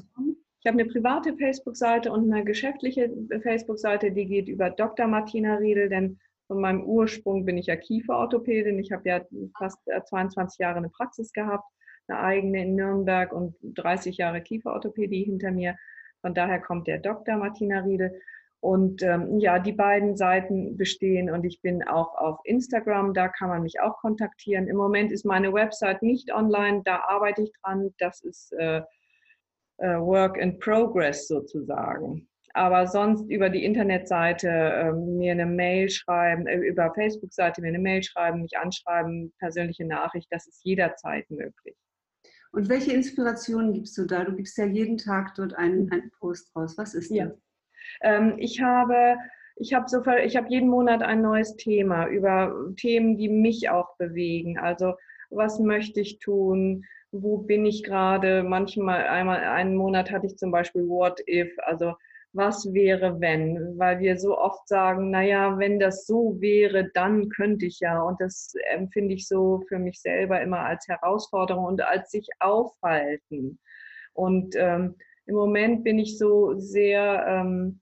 Ich 0.61 0.67
habe 0.67 0.79
eine 0.79 0.85
private 0.85 1.35
Facebook-Seite 1.35 2.11
und 2.13 2.31
eine 2.31 2.45
geschäftliche 2.45 3.11
Facebook-Seite, 3.43 4.11
die 4.11 4.25
geht 4.25 4.47
über 4.47 4.69
Dr. 4.69 5.07
Martina 5.07 5.55
Riedel, 5.55 5.89
denn 5.89 6.17
von 6.47 6.61
meinem 6.61 6.83
Ursprung 6.83 7.43
bin 7.43 7.57
ich 7.57 7.65
ja 7.65 7.75
Kieferorthopädin. 7.75 8.79
Ich 8.79 8.93
habe 8.93 9.07
ja 9.09 9.21
fast 9.57 9.79
22 10.05 10.59
äh, 10.59 10.63
Jahre 10.63 10.77
eine 10.77 10.89
Praxis 10.89 11.33
gehabt 11.33 11.65
eine 12.09 12.19
eigene 12.19 12.63
in 12.63 12.75
Nürnberg 12.75 13.31
und 13.31 13.55
30 13.61 14.17
Jahre 14.17 14.41
Kieferorthopädie 14.41 15.23
hinter 15.23 15.51
mir. 15.51 15.75
Von 16.21 16.33
daher 16.33 16.59
kommt 16.59 16.87
der 16.87 16.99
Dr. 16.99 17.37
Martina 17.37 17.79
Riedel. 17.79 18.19
Und 18.61 19.01
ähm, 19.03 19.39
ja, 19.39 19.57
die 19.57 19.71
beiden 19.71 20.17
Seiten 20.17 20.75
bestehen 20.75 21.29
und 21.29 21.45
ich 21.45 21.61
bin 21.61 21.81
auch 21.81 22.13
auf 22.15 22.39
Instagram, 22.43 23.13
da 23.13 23.29
kann 23.29 23.47
man 23.47 23.61
mich 23.61 23.79
auch 23.79 23.95
kontaktieren. 23.99 24.67
Im 24.67 24.75
Moment 24.75 25.13
ist 25.13 25.23
meine 25.23 25.53
Website 25.53 26.03
nicht 26.03 26.33
online, 26.33 26.81
da 26.83 26.97
arbeite 27.07 27.43
ich 27.43 27.51
dran. 27.63 27.93
Das 27.99 28.21
ist 28.21 28.51
äh, 28.53 28.81
äh, 29.77 29.97
Work 29.97 30.37
in 30.37 30.59
Progress 30.59 31.27
sozusagen. 31.27 32.27
Aber 32.53 32.87
sonst 32.87 33.29
über 33.29 33.49
die 33.49 33.63
Internetseite 33.63 34.49
äh, 34.49 34.91
mir 34.91 35.31
eine 35.31 35.45
Mail 35.45 35.89
schreiben, 35.89 36.45
äh, 36.47 36.57
über 36.57 36.93
Facebook-Seite 36.93 37.61
mir 37.61 37.69
eine 37.69 37.79
Mail 37.79 38.03
schreiben, 38.03 38.41
mich 38.41 38.57
anschreiben, 38.57 39.33
persönliche 39.39 39.85
Nachricht, 39.85 40.27
das 40.31 40.47
ist 40.47 40.65
jederzeit 40.65 41.29
möglich. 41.29 41.77
Und 42.51 42.69
welche 42.69 42.93
Inspirationen 42.93 43.73
gibst 43.73 43.97
du 43.97 44.05
da? 44.05 44.23
Du 44.23 44.35
gibst 44.35 44.57
ja 44.57 44.65
jeden 44.65 44.97
Tag 44.97 45.35
dort 45.35 45.53
einen, 45.53 45.91
einen 45.91 46.11
Post 46.19 46.55
raus. 46.55 46.77
Was 46.77 46.93
ist 46.93 47.11
ja. 47.11 47.27
das? 47.27 47.37
Ähm, 48.01 48.35
ich 48.37 48.61
habe 48.61 49.17
ich 49.59 49.73
habe 49.73 49.89
so, 49.89 50.01
ich 50.23 50.37
habe 50.37 50.47
jeden 50.49 50.69
Monat 50.69 51.03
ein 51.03 51.21
neues 51.21 51.57
Thema 51.57 52.07
über 52.07 52.55
Themen, 52.77 53.17
die 53.17 53.27
mich 53.27 53.69
auch 53.69 53.97
bewegen. 53.97 54.57
Also 54.57 54.93
was 55.29 55.59
möchte 55.59 55.99
ich 55.99 56.19
tun? 56.19 56.85
Wo 57.11 57.39
bin 57.39 57.65
ich 57.65 57.83
gerade? 57.83 58.43
Manchmal 58.43 59.05
einmal 59.07 59.43
einen 59.43 59.75
Monat 59.75 60.11
hatte 60.11 60.27
ich 60.27 60.37
zum 60.37 60.51
Beispiel 60.51 60.87
What 60.87 61.19
if, 61.27 61.51
also 61.59 61.95
was 62.33 62.73
wäre 62.73 63.19
wenn, 63.19 63.77
weil 63.77 63.99
wir 63.99 64.17
so 64.17 64.37
oft 64.37 64.67
sagen, 64.67 65.09
naja, 65.09 65.57
wenn 65.57 65.79
das 65.79 66.05
so 66.05 66.39
wäre, 66.39 66.89
dann 66.93 67.29
könnte 67.29 67.65
ich 67.65 67.79
ja. 67.79 68.01
Und 68.01 68.21
das 68.21 68.53
empfinde 68.71 69.15
ich 69.15 69.27
so 69.27 69.63
für 69.67 69.79
mich 69.79 69.99
selber 70.01 70.41
immer 70.41 70.59
als 70.59 70.87
Herausforderung 70.87 71.65
und 71.65 71.81
als 71.81 72.11
sich 72.11 72.27
aufhalten. 72.39 73.59
Und 74.13 74.55
ähm, 74.55 74.95
im 75.25 75.35
Moment 75.35 75.83
bin 75.83 75.97
ich 75.99 76.17
so 76.17 76.53
sehr 76.59 77.25
ähm, 77.27 77.79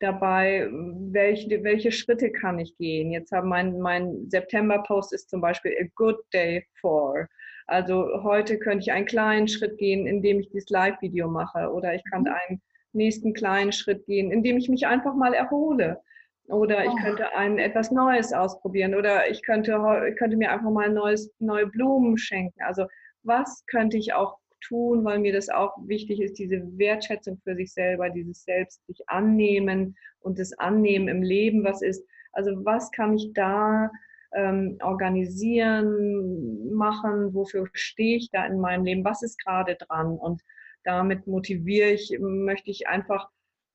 dabei, 0.00 0.68
welche, 0.70 1.62
welche 1.62 1.92
Schritte 1.92 2.30
kann 2.30 2.58
ich 2.58 2.76
gehen. 2.76 3.12
Jetzt 3.12 3.32
haben 3.32 3.48
mein, 3.48 3.78
mein 3.78 4.28
September-Post 4.28 5.12
ist 5.12 5.30
zum 5.30 5.40
Beispiel 5.40 5.76
a 5.80 5.86
good 5.94 6.18
day 6.32 6.66
for. 6.80 7.28
Also 7.66 8.22
heute 8.22 8.58
könnte 8.58 8.82
ich 8.82 8.92
einen 8.92 9.06
kleinen 9.06 9.48
Schritt 9.48 9.78
gehen, 9.78 10.06
indem 10.06 10.40
ich 10.40 10.50
dieses 10.50 10.70
Live-Video 10.70 11.28
mache 11.28 11.70
oder 11.72 11.94
ich 11.94 12.02
kann 12.10 12.22
mhm. 12.22 12.34
einen 12.48 12.62
nächsten 12.96 13.32
kleinen 13.34 13.72
Schritt 13.72 14.06
gehen, 14.06 14.30
indem 14.32 14.56
ich 14.56 14.68
mich 14.68 14.86
einfach 14.86 15.14
mal 15.14 15.34
erhole. 15.34 16.00
Oder 16.48 16.84
ich 16.84 16.90
oh. 16.90 16.96
könnte 17.02 17.34
ein 17.36 17.58
etwas 17.58 17.90
Neues 17.90 18.32
ausprobieren 18.32 18.94
oder 18.94 19.28
ich 19.30 19.42
könnte, 19.42 19.80
ich 20.08 20.16
könnte 20.16 20.36
mir 20.36 20.52
einfach 20.52 20.70
mal 20.70 20.90
neues, 20.90 21.32
neue 21.38 21.66
Blumen 21.66 22.18
schenken. 22.18 22.62
Also 22.62 22.86
was 23.22 23.64
könnte 23.66 23.96
ich 23.96 24.14
auch 24.14 24.38
tun, 24.60 25.04
weil 25.04 25.18
mir 25.18 25.32
das 25.32 25.48
auch 25.48 25.76
wichtig 25.86 26.20
ist, 26.20 26.38
diese 26.38 26.62
Wertschätzung 26.78 27.38
für 27.42 27.54
sich 27.54 27.72
selber, 27.72 28.10
dieses 28.10 28.44
Selbst 28.44 28.84
sich 28.86 29.08
annehmen 29.08 29.96
und 30.20 30.38
das 30.38 30.52
Annehmen 30.58 31.08
im 31.08 31.22
Leben, 31.22 31.64
was 31.64 31.82
ist. 31.82 32.04
Also 32.32 32.52
was 32.64 32.90
kann 32.92 33.14
ich 33.14 33.32
da 33.32 33.90
ähm, 34.34 34.78
organisieren, 34.82 36.72
machen, 36.72 37.34
wofür 37.34 37.68
stehe 37.72 38.16
ich 38.16 38.30
da 38.30 38.46
in 38.46 38.60
meinem 38.60 38.84
Leben, 38.84 39.04
was 39.04 39.22
ist 39.22 39.42
gerade 39.42 39.76
dran 39.76 40.16
und 40.18 40.42
damit 40.86 41.26
motiviere 41.26 41.90
ich, 41.90 42.16
möchte 42.18 42.70
ich 42.70 42.88
einfach 42.88 43.28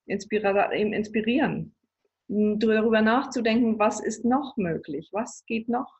inspirieren, 0.07 1.75
darüber 2.27 3.01
nachzudenken, 3.01 3.77
was 3.77 3.99
ist 3.99 4.25
noch 4.25 4.55
möglich, 4.57 5.09
was 5.11 5.43
geht 5.45 5.69
noch. 5.69 5.99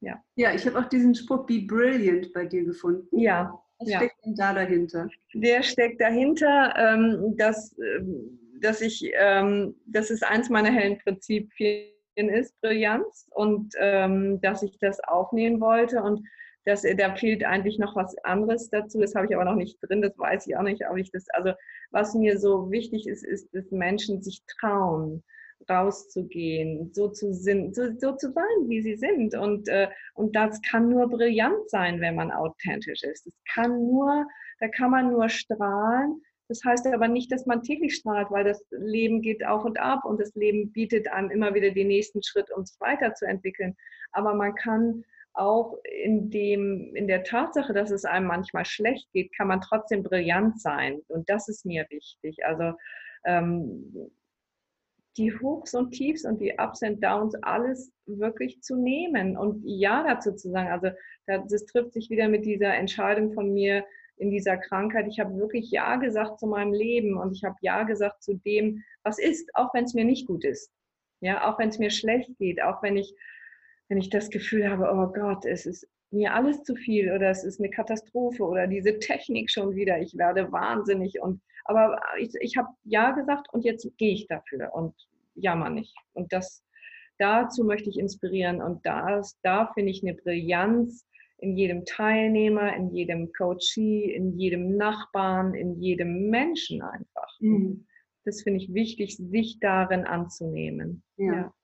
Ja, 0.00 0.22
ja 0.36 0.54
ich 0.54 0.66
habe 0.66 0.78
auch 0.78 0.88
diesen 0.88 1.14
Spruch 1.14 1.46
Be 1.46 1.60
Brilliant 1.60 2.32
bei 2.32 2.46
dir 2.46 2.64
gefunden. 2.64 3.18
Ja. 3.18 3.60
Was 3.78 3.90
ja. 3.90 3.98
steckt 3.98 4.24
denn 4.24 4.34
da 4.34 4.54
dahinter? 4.54 5.08
Der 5.34 5.62
steckt 5.62 6.00
dahinter, 6.00 6.74
ähm, 6.76 7.36
dass, 7.36 7.76
ähm, 7.78 8.38
dass 8.60 8.80
ich, 8.80 9.10
ähm, 9.14 9.74
das 9.86 10.10
ist 10.10 10.24
eins 10.24 10.48
meiner 10.48 10.70
hellen 10.70 10.98
Prinzipien 10.98 11.90
ist, 12.14 12.58
Brillanz, 12.60 13.26
und 13.32 13.74
ähm, 13.78 14.40
dass 14.40 14.62
ich 14.62 14.78
das 14.78 15.00
aufnehmen 15.00 15.60
wollte 15.60 16.02
und 16.02 16.24
dass 16.64 16.82
da 16.82 17.14
fehlt 17.14 17.44
eigentlich 17.44 17.78
noch 17.78 17.94
was 17.96 18.16
anderes 18.24 18.70
dazu. 18.70 19.00
Das 19.00 19.14
habe 19.14 19.26
ich 19.26 19.34
aber 19.34 19.44
noch 19.44 19.56
nicht 19.56 19.78
drin, 19.82 20.02
das 20.02 20.18
weiß 20.18 20.46
ich 20.46 20.56
auch 20.56 20.62
nicht, 20.62 20.82
ob 20.88 20.96
ich 20.96 21.10
das, 21.10 21.28
also 21.30 21.52
was 21.90 22.14
mir 22.14 22.38
so 22.38 22.70
wichtig 22.70 23.06
ist, 23.06 23.24
ist, 23.24 23.54
dass 23.54 23.70
Menschen 23.70 24.22
sich 24.22 24.42
trauen, 24.60 25.22
rauszugehen, 25.68 26.92
so 26.92 27.08
zu, 27.08 27.32
sind, 27.32 27.74
so, 27.74 27.88
so 27.98 28.16
zu 28.16 28.32
sein, 28.32 28.68
wie 28.68 28.82
sie 28.82 28.96
sind. 28.96 29.34
Und, 29.34 29.68
äh, 29.68 29.88
und 30.14 30.34
das 30.36 30.60
kann 30.62 30.88
nur 30.88 31.08
brillant 31.08 31.68
sein, 31.68 32.00
wenn 32.00 32.14
man 32.14 32.30
authentisch 32.30 33.02
ist. 33.02 33.26
Es 33.26 33.34
kann 33.52 33.86
nur, 33.86 34.26
da 34.60 34.68
kann 34.68 34.90
man 34.90 35.10
nur 35.10 35.28
strahlen. 35.28 36.20
Das 36.48 36.62
heißt 36.62 36.86
aber 36.88 37.08
nicht, 37.08 37.32
dass 37.32 37.46
man 37.46 37.62
täglich 37.62 37.94
strahlt, 37.94 38.30
weil 38.30 38.44
das 38.44 38.62
Leben 38.70 39.22
geht 39.22 39.44
auf 39.46 39.64
und 39.64 39.78
ab 39.78 40.04
und 40.04 40.20
das 40.20 40.34
Leben 40.34 40.72
bietet 40.72 41.08
einem 41.08 41.30
immer 41.30 41.54
wieder 41.54 41.70
den 41.70 41.88
nächsten 41.88 42.22
Schritt, 42.22 42.50
um 42.54 42.66
sich 42.66 42.78
weiterzuentwickeln. 42.80 43.74
Aber 44.12 44.34
man 44.34 44.54
kann 44.54 45.04
auch 45.34 45.78
in, 45.84 46.30
dem, 46.30 46.94
in 46.94 47.08
der 47.08 47.24
Tatsache, 47.24 47.72
dass 47.72 47.90
es 47.90 48.04
einem 48.04 48.26
manchmal 48.26 48.64
schlecht 48.64 49.10
geht, 49.12 49.36
kann 49.36 49.48
man 49.48 49.60
trotzdem 49.60 50.02
brillant 50.02 50.60
sein. 50.60 51.00
Und 51.08 51.28
das 51.28 51.48
ist 51.48 51.66
mir 51.66 51.86
wichtig. 51.90 52.44
Also 52.44 52.76
ähm, 53.24 54.10
die 55.16 55.36
Hochs 55.38 55.74
und 55.74 55.92
Tiefs 55.92 56.24
und 56.24 56.40
die 56.40 56.54
Ups 56.58 56.82
und 56.82 57.02
Downs, 57.02 57.34
alles 57.42 57.92
wirklich 58.06 58.60
zu 58.62 58.76
nehmen 58.76 59.36
und 59.36 59.62
Ja 59.64 60.04
dazu 60.04 60.32
zu 60.34 60.50
sagen. 60.50 60.70
Also 60.70 60.88
das 61.26 61.66
trifft 61.66 61.92
sich 61.92 62.10
wieder 62.10 62.28
mit 62.28 62.44
dieser 62.44 62.74
Entscheidung 62.74 63.32
von 63.32 63.52
mir 63.52 63.84
in 64.16 64.30
dieser 64.30 64.56
Krankheit. 64.56 65.06
Ich 65.08 65.20
habe 65.20 65.36
wirklich 65.36 65.70
Ja 65.70 65.96
gesagt 65.96 66.38
zu 66.38 66.46
meinem 66.46 66.72
Leben 66.72 67.16
und 67.16 67.32
ich 67.32 67.44
habe 67.44 67.56
Ja 67.60 67.82
gesagt 67.84 68.22
zu 68.22 68.34
dem, 68.34 68.82
was 69.02 69.18
ist, 69.18 69.50
auch 69.54 69.72
wenn 69.74 69.84
es 69.84 69.94
mir 69.94 70.04
nicht 70.04 70.26
gut 70.26 70.44
ist. 70.44 70.72
Ja, 71.20 71.48
auch 71.48 71.58
wenn 71.58 71.70
es 71.70 71.78
mir 71.78 71.90
schlecht 71.90 72.36
geht, 72.38 72.62
auch 72.62 72.82
wenn 72.82 72.96
ich 72.96 73.14
wenn 73.94 74.00
ich 74.00 74.10
das 74.10 74.28
Gefühl 74.28 74.68
habe, 74.68 74.90
oh 74.92 75.12
Gott, 75.12 75.44
es 75.44 75.66
ist 75.66 75.86
mir 76.10 76.34
alles 76.34 76.64
zu 76.64 76.74
viel 76.74 77.12
oder 77.12 77.30
es 77.30 77.44
ist 77.44 77.60
eine 77.60 77.70
Katastrophe 77.70 78.42
oder 78.42 78.66
diese 78.66 78.98
Technik 78.98 79.52
schon 79.52 79.76
wieder, 79.76 80.00
ich 80.00 80.18
werde 80.18 80.50
wahnsinnig 80.50 81.20
und 81.22 81.40
aber 81.64 82.00
ich, 82.18 82.30
ich 82.40 82.56
habe 82.56 82.70
ja 82.82 83.12
gesagt 83.12 83.46
und 83.52 83.64
jetzt 83.64 83.86
gehe 83.96 84.12
ich 84.12 84.26
dafür 84.26 84.74
und 84.74 84.94
jammer 85.36 85.70
nicht. 85.70 85.94
Und 86.12 86.32
das 86.32 86.64
dazu 87.18 87.62
möchte 87.62 87.88
ich 87.88 87.96
inspirieren 87.96 88.60
und 88.60 88.84
das, 88.84 89.38
da 89.44 89.70
finde 89.74 89.92
ich 89.92 90.02
eine 90.02 90.14
Brillanz 90.14 91.06
in 91.38 91.56
jedem 91.56 91.84
Teilnehmer, 91.84 92.74
in 92.74 92.90
jedem 92.90 93.32
Coachee, 93.32 94.12
in 94.12 94.36
jedem 94.36 94.76
Nachbarn, 94.76 95.54
in 95.54 95.80
jedem 95.80 96.30
Menschen 96.30 96.82
einfach. 96.82 97.38
Mhm. 97.38 97.86
Das 98.24 98.42
finde 98.42 98.58
ich 98.58 98.74
wichtig, 98.74 99.18
sich 99.18 99.60
darin 99.60 100.04
anzunehmen. 100.04 101.04
Ja. 101.16 101.32
ja. 101.32 101.54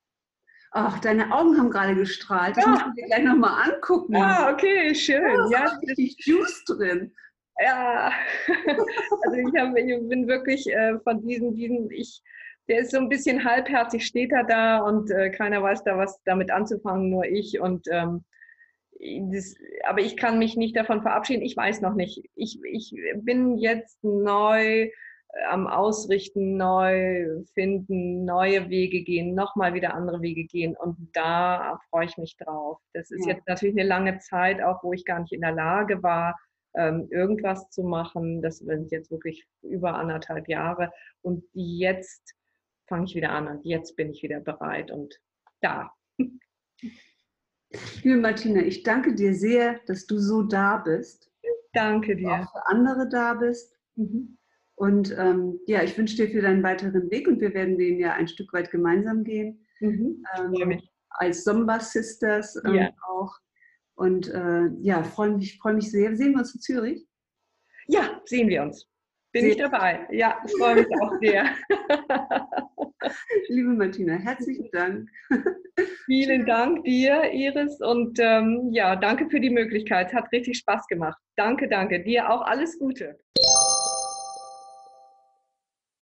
Ach, 0.73 1.01
deine 1.01 1.33
Augen 1.33 1.59
haben 1.59 1.71
gerade 1.71 1.97
gestrahlt. 1.97 2.57
Das 2.57 2.65
ja. 2.65 2.71
musst 2.71 2.87
du 2.87 2.93
dir 2.93 3.07
gleich 3.07 3.25
nochmal 3.25 3.71
angucken. 3.71 4.17
Ah, 4.17 4.53
okay, 4.53 4.95
schön. 4.95 5.23
Oh, 5.25 5.51
ja, 5.51 5.65
ist 5.65 5.83
richtig 5.89 6.17
Juice 6.25 6.65
drin. 6.65 7.13
Ja, 7.61 8.13
also 8.49 9.37
ich, 9.37 9.61
hab, 9.61 9.77
ich 9.77 10.09
bin 10.09 10.29
wirklich 10.29 10.73
äh, 10.73 10.99
von 11.01 11.27
diesen, 11.27 11.55
diesen, 11.55 11.91
ich, 11.91 12.23
der 12.69 12.81
ist 12.81 12.93
so 12.93 12.99
ein 12.99 13.09
bisschen 13.09 13.45
halbherzig, 13.45 14.07
steht 14.07 14.33
er 14.33 14.45
da 14.45 14.79
und 14.79 15.11
äh, 15.11 15.31
keiner 15.31 15.63
weiß 15.63 15.83
da 15.83 15.99
was 15.99 16.21
damit 16.25 16.53
anzufangen, 16.53 17.11
nur 17.11 17.25
ich. 17.25 17.61
Und 17.61 17.87
ähm, 17.91 18.25
das, 19.33 19.57
aber 19.85 20.01
ich 20.01 20.17
kann 20.17 20.39
mich 20.39 20.57
nicht 20.57 20.77
davon 20.77 21.03
verabschieden. 21.03 21.43
Ich 21.43 21.57
weiß 21.57 21.81
noch 21.81 21.95
nicht. 21.95 22.23
Ich, 22.37 22.61
ich 22.63 22.95
bin 23.17 23.59
jetzt 23.59 24.03
neu 24.05 24.89
am 25.49 25.66
Ausrichten, 25.66 26.57
neu 26.57 27.45
finden, 27.55 28.25
neue 28.25 28.69
Wege 28.69 29.03
gehen, 29.03 29.35
nochmal 29.35 29.75
wieder 29.75 29.95
andere 29.95 30.21
Wege 30.23 30.45
gehen. 30.45 30.77
Und 30.77 30.97
da 31.12 31.79
freue 31.88 32.07
ich 32.07 32.16
mich 32.19 32.37
drauf. 32.37 32.79
Das 32.95 33.11
ist 33.11 33.27
ja. 33.27 33.35
jetzt 33.35 33.47
natürlich 33.47 33.79
eine 33.79 33.88
lange 33.88 34.19
Zeit, 34.19 34.62
auch 34.62 34.83
wo 34.83 34.93
ich 34.93 35.05
gar 35.05 35.21
nicht 35.21 35.33
in 35.33 35.40
der 35.40 35.53
Lage 35.53 36.03
war, 36.03 36.38
ähm, 36.75 37.09
irgendwas 37.11 37.71
zu 37.71 37.83
machen. 37.83 38.43
Das 38.43 38.59
sind 38.59 38.90
jetzt 38.90 39.11
wirklich 39.11 39.47
über 39.62 39.95
anderthalb 39.95 40.49
Jahre. 40.49 40.93
Und 41.23 41.45
jetzt 41.53 42.35
fange 42.88 43.05
ich 43.05 43.14
wieder 43.14 43.31
an 43.31 43.47
und 43.47 43.64
jetzt 43.64 43.97
bin 43.97 44.11
ich 44.11 44.23
wieder 44.23 44.40
bereit 44.40 44.90
und 44.90 45.21
da. 45.61 45.93
Liebe 48.03 48.16
Martina, 48.16 48.62
ich 48.62 48.83
danke 48.83 49.14
dir 49.14 49.35
sehr, 49.35 49.79
dass 49.87 50.07
du 50.07 50.19
so 50.19 50.43
da 50.43 50.79
bist. 50.79 51.31
Danke 51.73 52.16
dir. 52.16 52.31
Auch 52.31 52.51
für 52.51 52.66
andere 52.66 53.09
da 53.09 53.35
bist. 53.35 53.79
Mhm. 53.95 54.39
Und 54.81 55.14
ähm, 55.19 55.61
ja, 55.66 55.83
ich 55.83 55.99
wünsche 55.99 56.16
dir 56.16 56.31
für 56.31 56.40
deinen 56.40 56.62
weiteren 56.62 57.11
Weg 57.11 57.29
und 57.29 57.38
wir 57.43 57.53
werden 57.53 57.77
den 57.77 57.99
ja 57.99 58.14
ein 58.14 58.27
Stück 58.27 58.51
weit 58.55 58.71
gemeinsam 58.71 59.25
gehen. 59.25 59.66
Mhm. 59.81 60.25
Ähm, 60.38 60.81
als 61.11 61.45
Somba 61.45 61.81
Sisters 61.81 62.59
ähm, 62.64 62.75
ja. 62.75 62.90
auch. 63.07 63.31
Und 63.95 64.29
äh, 64.29 64.69
ja, 64.81 65.03
freue 65.03 65.33
mich, 65.33 65.59
freu 65.59 65.75
mich 65.75 65.90
sehr. 65.90 66.16
Sehen 66.16 66.33
wir 66.33 66.38
uns 66.38 66.55
in 66.55 66.62
Zürich? 66.62 67.07
Ja, 67.88 68.23
sehen 68.25 68.49
wir 68.49 68.62
uns. 68.62 68.88
Bin 69.33 69.43
sehr 69.43 69.51
ich 69.51 69.59
dabei. 69.59 70.09
Ja, 70.12 70.43
freue 70.59 70.77
mich 70.77 70.87
auch 71.03 71.12
sehr. 71.21 71.45
Liebe 73.49 73.75
Martina, 73.75 74.14
herzlichen 74.14 74.71
Dank. 74.73 75.11
Vielen 76.07 76.47
Dank 76.47 76.85
dir, 76.85 77.31
Iris. 77.35 77.83
Und 77.83 78.19
ähm, 78.19 78.71
ja, 78.73 78.97
danke 78.97 79.29
für 79.29 79.40
die 79.40 79.51
Möglichkeit. 79.51 80.14
Hat 80.14 80.33
richtig 80.33 80.57
Spaß 80.57 80.87
gemacht. 80.87 81.21
Danke, 81.37 81.69
danke. 81.69 82.03
Dir 82.03 82.31
auch 82.31 82.40
alles 82.40 82.79
Gute. 82.79 83.19